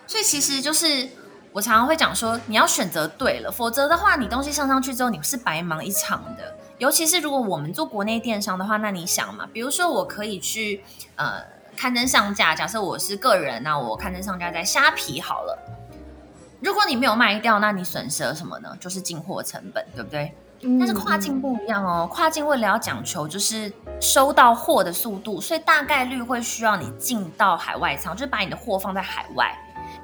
[0.06, 1.08] 所以其实就是
[1.52, 6.54] 我常常会讲说，你要选择对了，否则的话，你东西上上去之后，你是白忙一场的。
[6.78, 10.82] 尤其是如果我们做国内电商的话，那你想嘛，比如说我可以去
[11.16, 11.42] 呃
[11.76, 15.58] 刊登上架，假设我是个人，那我刊登上架在虾皮好了。
[16.60, 18.76] 如果你没有卖掉，那你损失了什么呢？
[18.80, 20.34] 就是进货成本，对不对？
[20.62, 29.56] 但是跨境不一样哦，跨境为了要讲求就是收到货的速度，所以大概率会需要你进到海外仓，就是把你的货放在海外。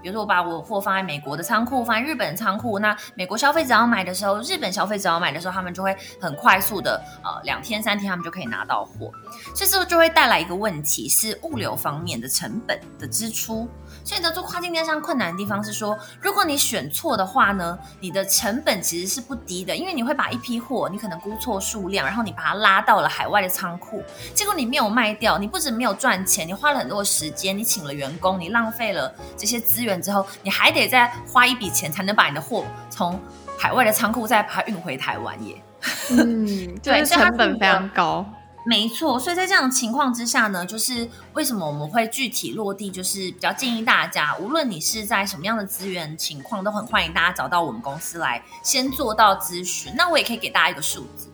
[0.06, 9.10] 比如说我把我货放在美国的仓库，放在日本仓库，那美国消费者要买的时候，日本消费者要买的时候，他们就会很快速的呃两天三天他们就可以拿到货，
[9.52, 13.68] 所以这就会带来一个问题是物流方面的成本的支出。
[14.04, 24.00] 所以呢，做跨境电商困难的地方是说，如果你选错的话呢，你的成本其实是不低的，因为你会把一批货，你可能估错数量，然后你把它拉到了海外的仓库，
[24.32, 33.20] 结果你没有卖掉，你不止没有赚钱，你花了很多时间，你请了员工，你浪费了这些资源之后，你还得再花一笔钱才能把你的货从
[33.58, 35.62] 海外的仓库再把它运回台湾耶。
[36.10, 38.24] 嗯， 对，成本非常高。
[38.68, 49.92] 没错，所以在这样的情况之下呢，就是为什么我们会具体落地，就是比较建议大家，无论你是在什么样的资源情况，都很欢迎大家找到我们公司来先做到咨询。
[49.96, 51.28] 那我也可以给大家一个数字。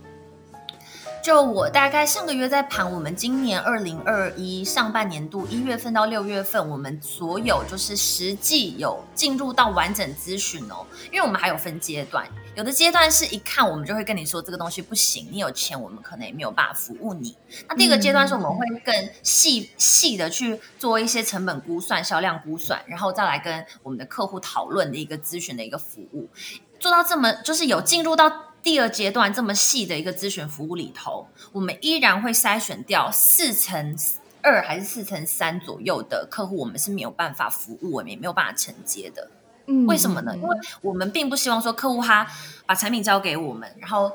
[1.23, 17.37] 就我大概上个月在盘，我们今年二零二一上半年度一月份到六月份，我们所有就是实际有进入到完整咨询哦，因为我们还有分阶段，有的阶段是一看我们就会跟你说这个东西不行，你有钱我们可能也没有办法服务你。
[17.69, 18.93] 那第一个阶段是我们会更
[19.23, 26.29] 细细的去做一些成本估算、销量估算，然后再来跟我们的客户讨论的一个咨询的一个服务，
[26.81, 28.49] 做到这么就是有进入到。
[28.63, 33.97] 第二阶段这么细的一个咨询服务里头，我们依然会筛选掉四成
[34.41, 39.29] 二还是四成三左右的客户，我们是没有办法服务，我们也没有办法承接的。
[39.67, 40.33] 嗯，为什么呢？
[40.37, 42.27] 因为我们并不希望说客户他
[42.65, 44.13] 把产品交给我们，然后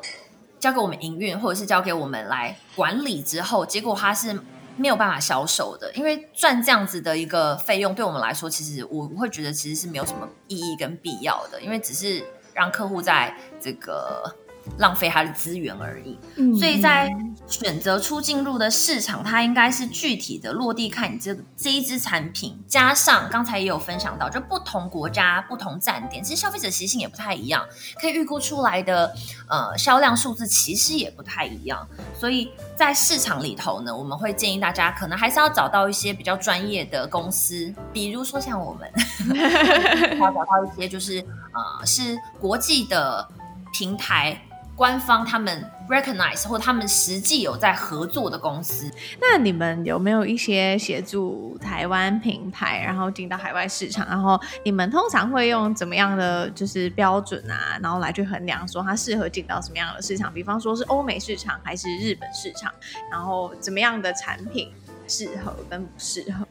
[0.59, 4.37] 交给我们营运，或者是交给我们来管理之后，结果他是
[4.77, 5.91] 没有办法销售的。
[5.93, 12.25] 因为赚这样子的一个费用，对我们来说，其实我会觉得其实是没有什么意义跟必要的，因为只是。
[12.57, 14.35] 让客户在这个
[14.77, 16.17] 浪费它的资源而已。
[16.35, 17.09] 嗯，所以在
[17.47, 27.65] 选择出进入的市场，它应该是具体的落地看你这这一支产品，加上刚才也有分享到，就不同国家不同站点，其实消费者习性也不太一样，
[28.01, 29.13] 可以预估出来的
[29.49, 31.87] 呃销量数字其实也不太一样。
[32.13, 38.91] 所以在市场里头呢，我们会建议大家可能还是要找到一些比较专业的公司，比如说像我们，
[40.19, 43.27] 要找到一些就是呃是国际的
[43.71, 44.39] 平台。
[44.77, 48.87] 官方他们 recognize 或他们实际有在合作的公司，
[49.19, 54.07] 那你们有没有一些协助台湾品牌，然后进到海外市场？
[54.07, 60.31] 然后你们通常会用怎么样的就是标准啊，然后来去衡量说它适合进到什么样的市场？
[60.31, 62.71] 比方说是欧美市场还是日本市场？
[63.11, 64.71] 然后怎么样的产品
[65.07, 66.47] 适合跟不适合？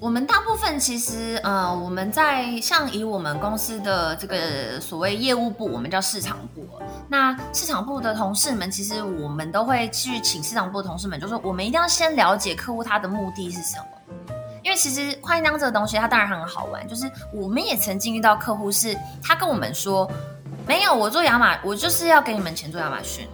[0.00, 6.66] 我们大部分其实，呃，我们在像以我们公司的这个所谓业务部，我们叫市场部。
[7.06, 14.16] 那市场部的同事们，其实我们都会去请市场部的同事们，就说我们一定要先了解客户他的目的是什么。
[14.62, 20.10] 因为其实跨境电商这个东西，它当然很好玩，就是我们也曾经遇到客户是，他跟我们说，
[20.66, 23.28] 没有，我做亚马，我就是要给你们钱做亚马逊，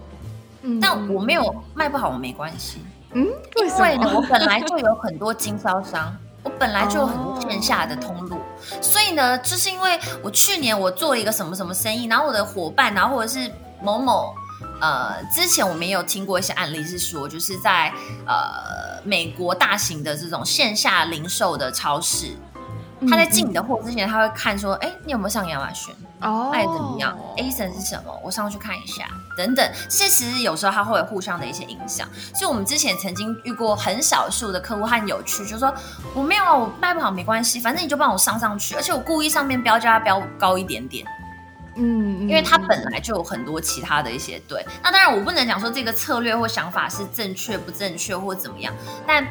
[0.63, 2.81] 嗯，但我没有卖不好，我没关系，
[3.13, 3.89] 嗯，为什么？
[3.89, 6.13] 因为呢，我本来就有很多经销商。
[6.47, 8.39] 我本来就有很多线下的通路，
[8.81, 14.33] 所以呢，就是因为我去年我做了一个什么什么生意，然后我的伙伴，然后或者是某某，
[14.79, 17.93] 呃，之前我们也有听过一些案例，是说就是在
[18.25, 22.27] 呃美国大型的这种线下零售的超市。
[23.07, 25.93] 他在进你的货之前，他会看说：“哎，你有没有上亚马逊？
[26.21, 28.19] 哦，卖怎么样？ASIN 是什么？
[28.23, 29.05] 我上去看一下。
[29.37, 32.07] 等等，其实有时候他会有互相的一些影响。
[32.33, 35.71] 所以，我们之前曾经遇过很少数的客户很有趣，就是说
[36.15, 41.05] 我没有啊，我卖不好没关系，反正你就帮我上上去，而且我故意上面标价标高一点点。
[41.75, 44.65] 嗯，因为他本来就有很多其他的一些对。
[44.81, 48.73] 那当然，我不能讲说这个策略或想法是正确不正确或怎么样，
[49.05, 49.23] 但。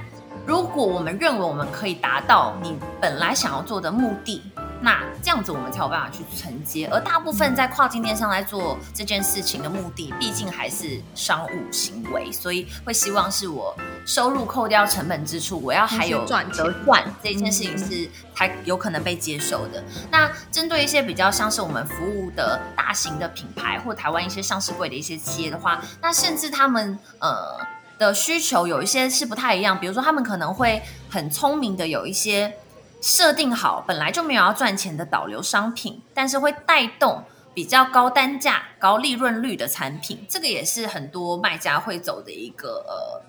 [0.47, 4.41] 如果我们认为我们可以达到你本来想要做的目的，
[4.81, 6.87] 那这样子我们才有办法去承接。
[6.87, 13.77] 而大部分在跨境电商来做这件事情的目的，毕竟还是商务行为，所以会希望是我
[14.07, 19.83] 收入扣掉成本支出，我要还有赚得赚这件事情是才有可能被接受的。
[20.13, 27.59] 那针对一些比较像是我们服务的大型的品牌或台湾一些上市柜的一些企业的话，那甚至他们呃。
[27.99, 32.55] 的需求有一些是不太一样，比如说他们可能会很聪明的有一些
[33.01, 37.23] 设定好本来就没有要赚钱的导流商品，但是会带动
[37.55, 43.23] 比较高单价、高利润率的产品，这个也是很多卖家会走的一个呃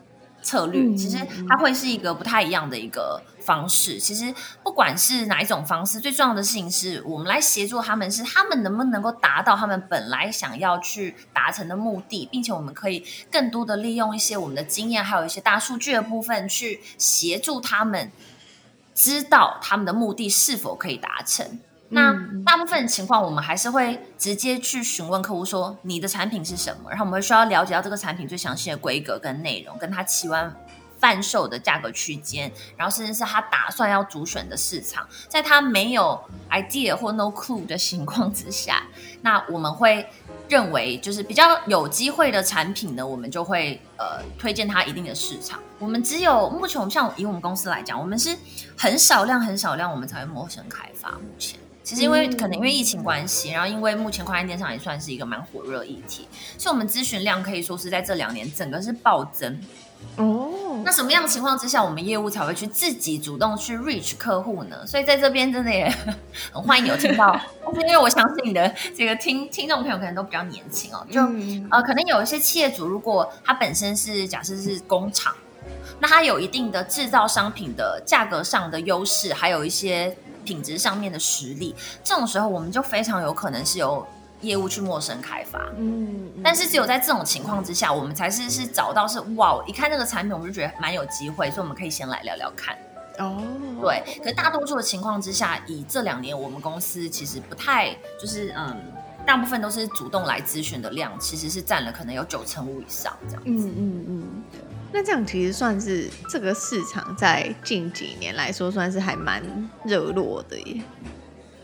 [0.47, 0.95] 策略。
[0.95, 1.17] 其实
[1.49, 3.99] 它会是一个不太一样的一个方式。
[3.99, 4.33] 其实
[4.63, 18.09] 不管是哪一种方式，最重要的事情是我们来协助他们，是他们能不能够达到他们本来想要去达成的目的，并且我们可以更多的利用一些我们的经验，还有一些大数据的部分，去协助他们
[18.95, 21.59] 知道他们的目的是否可以达成。
[21.89, 22.13] 那
[22.45, 30.53] 大部分情况，我们还是会直接去询问客户说，你的产品是什么，然后我们会需要了解到这个产品最详细的规格跟内容，跟他期望
[30.99, 36.19] 贩售的价格区间，然后甚至是他打算要主选的市场，在他没有
[36.49, 38.83] idea 或 no clue 的情况之下，
[39.21, 40.05] 那我们会
[40.49, 45.59] 认为就是比较有机会的产品呢，我们就会呃推荐他一定的市场。
[45.79, 48.35] 我们只有目前，我们像以我们公司来讲，我们是
[48.75, 51.11] 很少量、很少量，我们才会陌生开发。
[51.11, 56.27] 目前其实因为可能因为疫情关系，然后因为目前跨境电商也算是一个蛮火热议题，
[56.57, 59.57] 所以我们咨询量可以说是在这两年整个是暴增。
[60.17, 64.85] 哦，那什么样的情况之下，我们业务才会去自己主动去 reach 客户呢？
[64.85, 65.89] 所以在这边真的也
[66.51, 67.39] 很欢迎有听到，
[67.79, 75.33] 因为我相信你的这个听听众朋友可能都比较年轻哦，就、嗯、呃可能有一些企业主，如果他本身是假设是工厂，
[76.01, 80.15] 那他有一定的制造商品的价格上的优势，还有一些
[80.47, 84.05] 品质上面的实力，这种时候我们就非常有可能是由。
[84.41, 92.77] 业务去陌生开发，嗯，但是只有在这种情况之下，我们才是是找到是哇，一看这个产品，我们就觉得蛮有机会，所以我们可以先来聊聊看。
[93.17, 93.41] 哦，
[93.81, 98.77] 对，可是大多数的情况之下，以这两年我们公司其实不太就是嗯，
[99.25, 103.49] 大部分都是主动来咨询的量，其实是占了可能有九成五以上这样子。
[103.49, 104.43] 嗯嗯嗯，
[104.91, 109.43] 那这样其实算是这个市场在近几年来说算是还蛮
[109.83, 110.81] 热络的耶。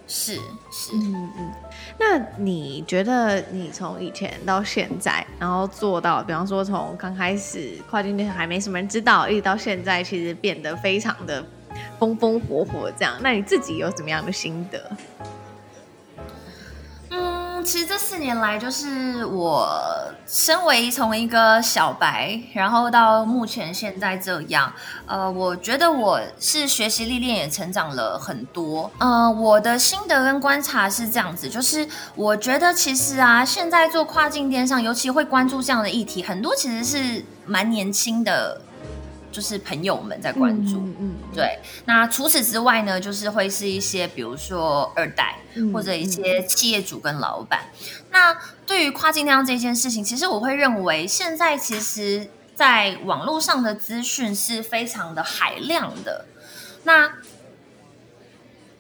[0.05, 0.36] 是
[0.69, 1.51] 是，嗯嗯，
[1.97, 11.43] 那你觉得你从以前到现在，然后做到，比方说从刚开始跨境电商还没什么人知道，一直到现在，其实变得非常的
[11.97, 14.91] 风风火火这样，那你自己有怎么样的心得？
[17.64, 19.68] 其实这四年来，就是我
[20.28, 24.72] 身为从一个小白，然后到目前现在这样，
[25.05, 28.91] 呃，我觉得我是学习历练也成长了很多。
[28.99, 38.61] 呃，我的心得跟观察是这样子，就是我觉得其实啊，现在做跨境电商，尤其会关注这样的议题，很多其实是蛮年轻的。
[39.34, 41.59] 就是朋友们在关注，嗯，嗯，对。
[41.86, 45.36] 那除此之外呢，就是会是一些比如说二代，
[45.73, 47.61] 或者一些企业主跟老板。
[48.11, 56.25] 那对于跨境电商这件事情，其实我会认为，现在其实在网络上的资讯是非常的海量的。
[56.84, 57.11] 那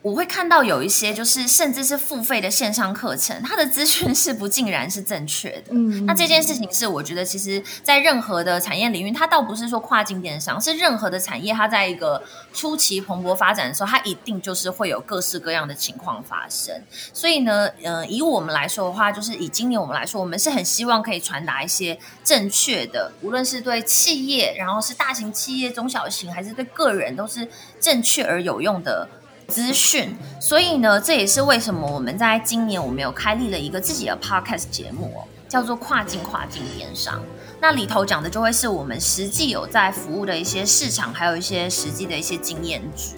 [0.03, 5.67] 我会看到有一些，就是甚至是付费的线上课程，它的资讯是不尽然是正确的。
[5.71, 12.21] 嗯，那这件事情是我觉得，其实，在任何的产业领域，它倒不是说跨境电商，是任何的产业，它在一个
[12.53, 16.75] 初期蓬勃发展的时候，它一定就是会有各式各样的情况发生。
[17.13, 27.47] 所以呢，呃，以我们来说的话，就是以今年我们来说，我们是很希望可以传达一些正确的，无论是对企业，然后是大型企业、中小型，还是对个人，都是
[27.79, 29.07] 正确而有用的。
[29.47, 37.21] 资讯，所以呢，这也是为什么我们在今年我们有开立了一个自己的 podcast 节目哦，叫做跨境跨境电商。
[37.61, 43.15] 那里头讲的就会是我们实际有在服务的一些市场，还有一些实际的一些经验值。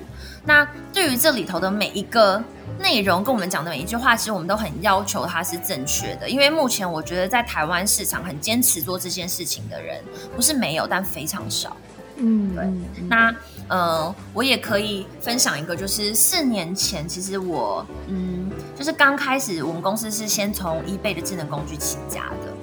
[0.47, 0.63] 那
[0.93, 2.43] 对于这里头的每一个
[2.77, 10.03] 内容，跟我们讲的每一句话，其实我们都很要求它是正确的，因为目前我觉得在台湾市场很坚持做这件事情的人，
[10.35, 11.75] 不是没有，但非常少。
[12.17, 13.03] 嗯，对。
[13.07, 13.33] 那
[13.67, 22.53] 呃，我也可以分享一个，就是四年前，其实我嗯，就是刚开始，我们公司是先从 eBay 的智能工具起家的。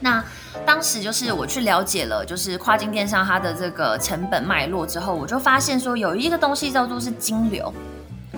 [0.00, 0.22] 那
[0.66, 7.72] 当时就是我去了解了，就是跨境电商它的这个成本脉络之后，我就发现说有一个东西叫做是金流。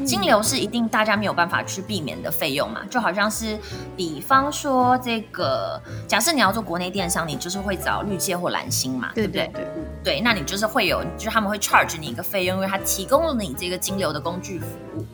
[0.05, 3.59] 金流是一定大家没有办法去避免的费用嘛，就好像是，
[3.97, 9.51] 比方说这个，假设你要做国内电商，你就是会找绿界或蓝星嘛，对不对？
[9.55, 9.76] 对，对，对，
[10.07, 15.05] 对那你就是会有，就是他们会 charge 你一个费用，因为他提供了你这个金流的工具服务。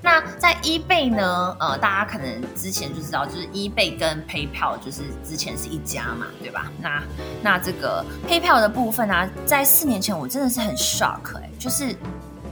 [0.00, 6.70] 那在 eBay 呢，呃，大家可能之前就知道，就是 eBay 跟 PayPal 就是之前是一家嘛，对吧？
[6.80, 7.02] 那
[7.42, 11.96] 那这个 PayPal 的部分啊，在四年前我真的是很 shock 哎、就是。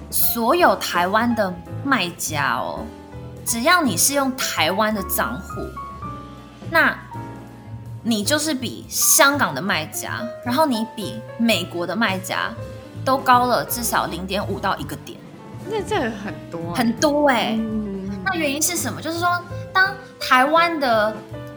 [0.08, 1.52] 所有台湾的
[1.84, 2.86] 卖家哦，
[3.44, 5.68] 只要你是用台湾的账户，
[6.70, 6.96] 那
[8.08, 12.54] 你就是比香港的卖家，然后你比美国的卖家
[13.04, 15.18] 都高了至少零点五到一个点。
[15.68, 17.56] 那这很多很多哎、欸。
[17.58, 19.02] 嗯、那原因是什么？
[19.02, 19.28] 就是说，
[19.72, 21.12] 当台湾的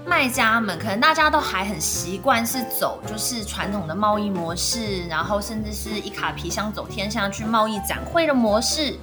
[0.08, 8.98] 卖家们可能大家都还很习惯是走就是传统的贸易模式，然后甚至是一卡皮箱走天下去贸易展会的模式，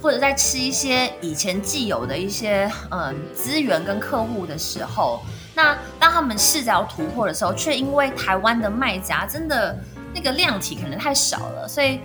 [0.00, 5.20] 或者在吃一些以前既有的一些嗯资源跟客户的时候，
[5.58, 9.76] 那当他们试着要突破的时候，却因为台湾的卖家真的
[10.14, 12.00] 那个量体可能太少了，所以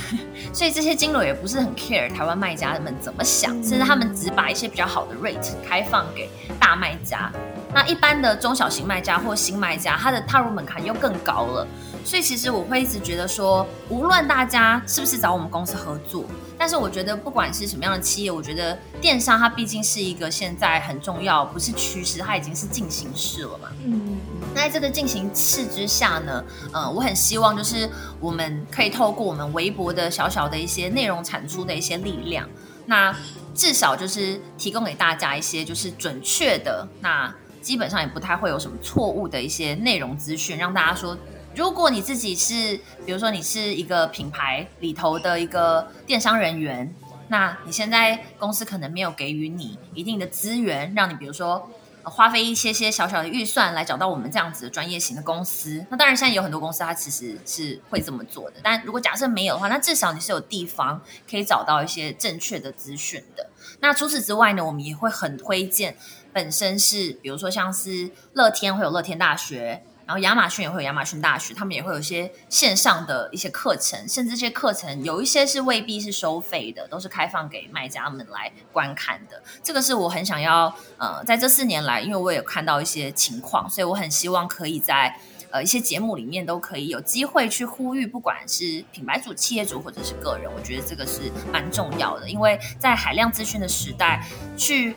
[0.54, 7.30] 所以这些金融也不是很 care 台湾卖家们怎么想，甚至他们只把一些比较好的 rate 开放给大卖家。
[7.74, 11.66] 那一般的中小型卖家或新卖家，他的踏入门槛又更高了，
[12.04, 16.24] 所以其实我会一直觉得说，无论大家是不是找我们公司合作，
[16.58, 23.68] 但是我觉得不管是什么样的企业，我觉得电商它毕竟是一个现在很重要，不是趋势，它已经是进行式了嘛。
[23.84, 24.18] 嗯，
[24.54, 27.88] 那在这个进行式之下呢，呃，我很希望就是
[28.20, 32.46] 我们可以透过我们微博的小小的一些内容产出的一些力量，
[32.86, 33.16] 那
[33.54, 37.34] 至少就是提供给大家一些就是准确的那。
[37.64, 41.16] 基本上也不太会有什么错误的一些内容资讯，让大家说，
[41.56, 42.76] 如果你自己是，
[43.06, 46.92] 比如说你是一个品牌里头的一个电商人员，
[47.28, 51.70] 那你现在公司可能没有给予你一定的资源，让你比如说
[52.02, 55.86] 花费一些些小小的预算来找到我们这样子的专业型的公司。
[55.90, 61.00] 那当然现在有很多公司它其实是会这么做的，但如果假设没有的话，那至少你是有地方
[61.30, 63.48] 可以找到一些正确的资讯的。
[63.78, 65.96] 那除此之外呢，我们也会很推荐。
[66.32, 79.42] 本身是，比如说像是乐天会有乐天大学，然后亚马逊也会有亚马逊大学，他们也会有一些线上的一些课程，甚至这些课程有一些是未必是收费的，都是开放给卖家们来观看的。
[79.62, 85.18] 这个是我很想要，呃，在这四年来，因为我也有看到一些情况，所以我很希望可以在
[85.50, 94.22] 呃一些节目里面都可以有机会去呼吁，不管是品牌主、企业主或者是个人，我觉得这个是蛮重要的，因为在海量资讯的时代
[94.56, 94.94] 去。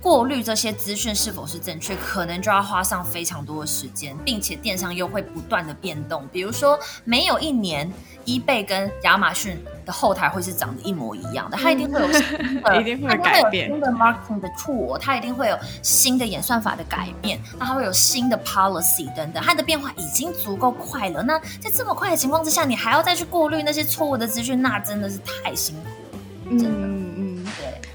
[0.00, 6.26] 过滤这些资讯是否是正确，可能就要花上非常多的时间，并且电商又会不断的变动。
[6.32, 7.92] 比如说，没有一年
[8.24, 21.22] ，eBay 跟亚马逊的后台会是长得一模一样的， 它一定会有新的，一定会改变新的 marketing 的 tool，它一定会有新的演算法的改变，那它会有新的 policy 等等，它的变化已经足够快了。
[21.22, 26.86] 那在这么快的情况之下，你还要再去过滤那些错误的资讯，那真的是太辛苦了，真的。
[26.86, 27.27] 嗯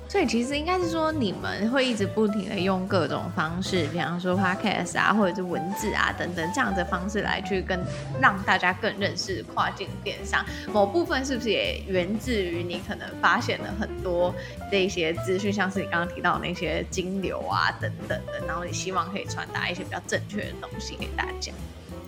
[0.07, 7.83] 所以其实应该是说，你们会一直不停的用各种方式，比方说 podcast 啊，或者是文字啊等等这样的方式来去跟
[8.21, 10.45] 让大家更认识跨境电商。
[10.71, 14.33] 某部分是不是也源自于你可能发现了很多
[14.69, 21.51] 这些资讯，像是你刚刚提到那些金流啊等等的，然后你希望可以传达一些比较正确的东西给大家。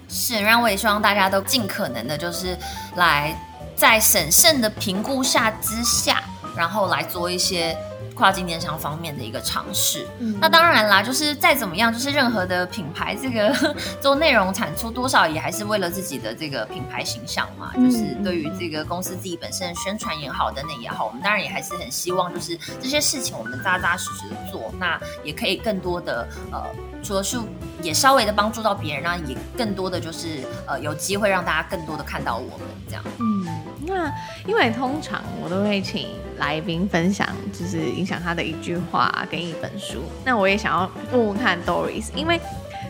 [0.07, 2.55] 是，然后我也希望大家都尽可能的，就是
[2.97, 3.35] 来
[3.75, 6.23] 在审慎的评估下之下，
[6.57, 7.77] 然后来做一些。
[8.13, 13.53] 跨境电商方面的一个尝试，嗯、那当然啦，就是再怎么样，就是任何的品牌，这个
[13.99, 26.63] 做内容产出多少也还是为了自己的这个品牌形象嘛，嗯、就是对于这个公司自己本身的宣传也好，等等也好，我们当然也还是很希望，就是这些事情我们扎扎实实的做，那也可以更多的呃，
[27.05, 27.37] 除了是
[27.83, 33.03] 也稍微的帮助到别人，那也更多的就是呃，有机会让大家更多的看到我们这样。
[33.19, 33.47] 嗯，
[33.85, 34.11] 那
[34.47, 36.09] 因为通常我都会请。
[36.37, 37.25] 来宾分享
[37.57, 40.03] 就是影响他的一句话跟一本书。
[40.25, 42.37] 那我也想要问问看 Doris，因为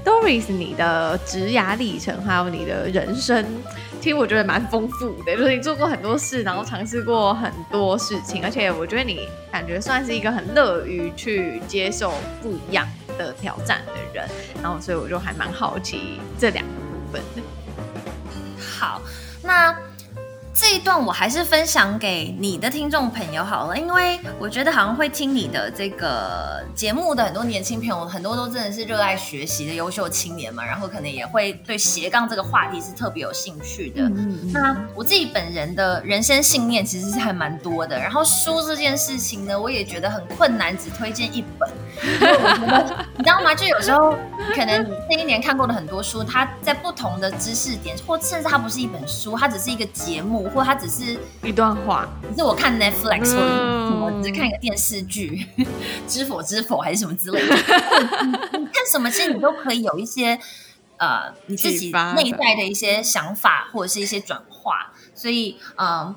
[0.04, 3.46] Doris 你的职涯历程还有你的人生，
[4.02, 12.88] 其实我觉得蛮丰富的，就是你做过很多事，然后尝试过很多事情，而且我觉得你感觉算是一个很乐于去接受不一样
[13.18, 14.30] 的挑战的人。
[14.62, 17.42] 然后所以我就还蛮好奇这两个部分的。
[18.80, 19.02] 好，
[19.42, 19.76] 那。
[20.58, 34.04] 这一段我还是分享给你的听众朋友好了，因为我觉得好像会听你的这个节目的很多年轻朋友，很多都真的是热爱学习的优秀青年嘛，然后可能也会对斜杠这个话题是特别有兴趣的。
[34.04, 41.70] 嗯、那我自己本人的人生信念其实是还蛮多的，然后书这件事情呢，我也觉得很困难，只推荐一本。
[43.18, 43.56] 你知道吗？
[43.56, 44.12] 就有时候
[44.54, 50.50] 可能你那一年看过的很多书，它在不同的知识点，或甚至它不是一本书，它只是一个节目。
[50.50, 55.66] 或它只是一段话，只是我看 Netflix 或者什么，只看一个电视剧，嗯
[56.08, 57.56] 《知否知否》还是什么之类的。
[57.56, 60.40] 你看什么，其实你都可以有一些
[60.98, 64.92] 呃你自己内在的一些想法，或者是一些转化。
[65.14, 66.16] 所以，嗯、呃。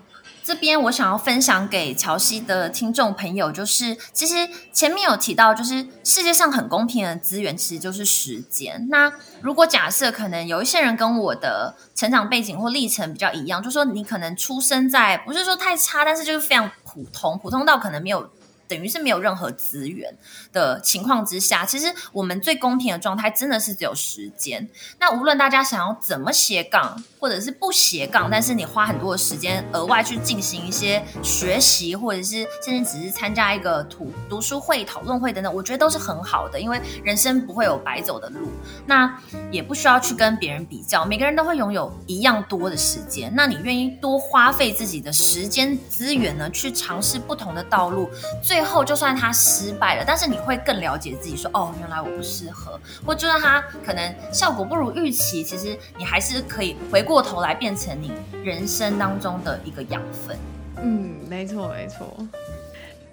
[0.49, 8.87] 这边我想要分享给乔西的听众朋友，就是其实前面有提到，就是世界上很公平的资源其实就是时间。
[8.89, 18.31] 那如果假设可能有一些人跟我的成长背景或历程比较一样，就说你可能出生在不是说太差，但是就是非常普通，普通到可能没有。
[18.69, 20.15] 等于是没有任何资源
[20.53, 24.69] 的情况之下，其实我们最公平的状态真的是只有时间。
[25.01, 38.49] 那无论大家想要怎么斜杠，或者是不斜杠，但是你花很多的时间额外去进行一些学习，或者是甚至只是参加一个读读书会、讨论会等等，我觉得都是很好的，因为人生不会有白走的路，
[38.87, 39.19] 那
[39.51, 43.33] 也不需要去跟别人比较，每个人都会拥有一样多的时间。
[43.35, 48.09] 那你愿意多花费自己的时间资源呢，去尝试不同的道路，
[48.43, 58.11] 最最后，就算他失败了，但是你会更了解自己说，哦，原来我不适合，或就算他可能效果不如预期，其实你还是可以回过头来变成你
[58.43, 60.37] 人生当中的一个养分。
[60.83, 62.13] 嗯，没错没错。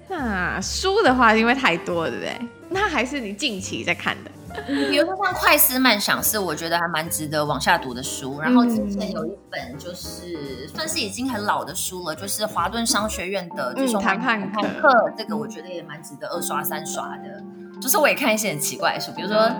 [0.07, 2.39] 那书的话，因为太多了，对不对？
[2.69, 4.31] 那还是你近期在看的。
[4.67, 17.43] 比如说像《快思慢想》是我觉得还蛮值得往下读的书，然后之前有一本就是算是已经很老的书了，就是华顿商学院的就是谈判课，这个我觉得也蛮值得二刷三刷的。
[17.81, 19.51] 就是我也看一些很奇怪的书，比如说。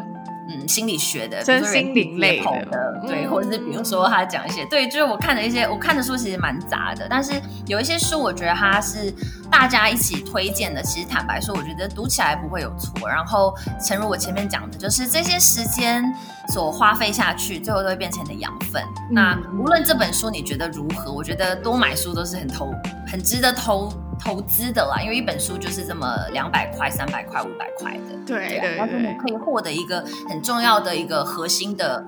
[0.47, 7.33] 嗯，心理学的，真心灵类的，的，对，或者是比如说他讲一些，对，就是我看的一些，我看的书其实蛮杂的，但是
[7.65, 9.11] 有一些书我觉得它是
[9.49, 13.09] 大家一起推荐的，其实坦白说，我觉得读起来不会有错。
[13.09, 16.03] 然后，诚如我前面讲的，就是这些时间
[16.49, 18.83] 所花费下去，最后都会变成你的养分。
[19.09, 22.71] 嗯、那无论这本书你觉得如何，我觉得多买书都是很投，
[23.07, 23.91] 很值得投。
[24.19, 32.03] 投资的啦，因为一本书就是这么两百块、三百块、五百块的，对对对，然后你可以获得一个很重要的一个核心的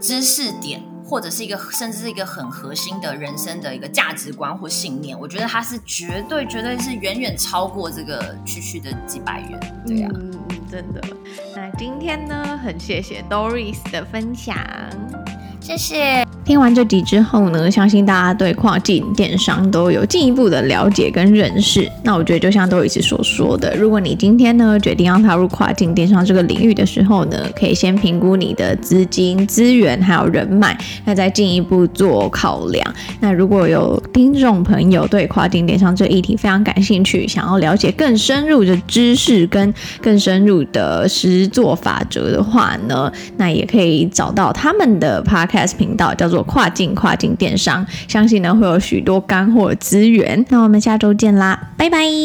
[0.00, 5.18] 知识点，或者是一个甚至是一个很核心的人生的一个价值观或信念。
[5.18, 10.32] 我觉得它是绝对绝对是远远超过这个区区的几百元，对呀、啊，嗯，
[10.70, 11.00] 真的。
[11.56, 14.56] 那今天呢，很谢谢 Doris 的分享。
[15.66, 16.24] 谢谢。
[16.44, 21.90] 听完这集之后呢，相信大家对跨境电商都有进一步的了解跟认识。
[22.04, 32.94] 那我觉得就像 Doris 所说的，如果你今天呢决定要踏入跨境电商这个领域的时候呢，可以先评估你的资金、资源还有人脉，那再进一步做考量。
[33.18, 45.20] 那如果有听众朋友对跨境电商这议题非常感兴趣，想要了解更深入的知识跟更深入的实作法则的话呢，那也可以找到他们的
[45.58, 46.46] s 频道，叫做。
[46.46, 50.46] 跨境跨境电商，相信呢会有许多干货资源。
[50.48, 52.16] 那我们下周见啦，拜拜。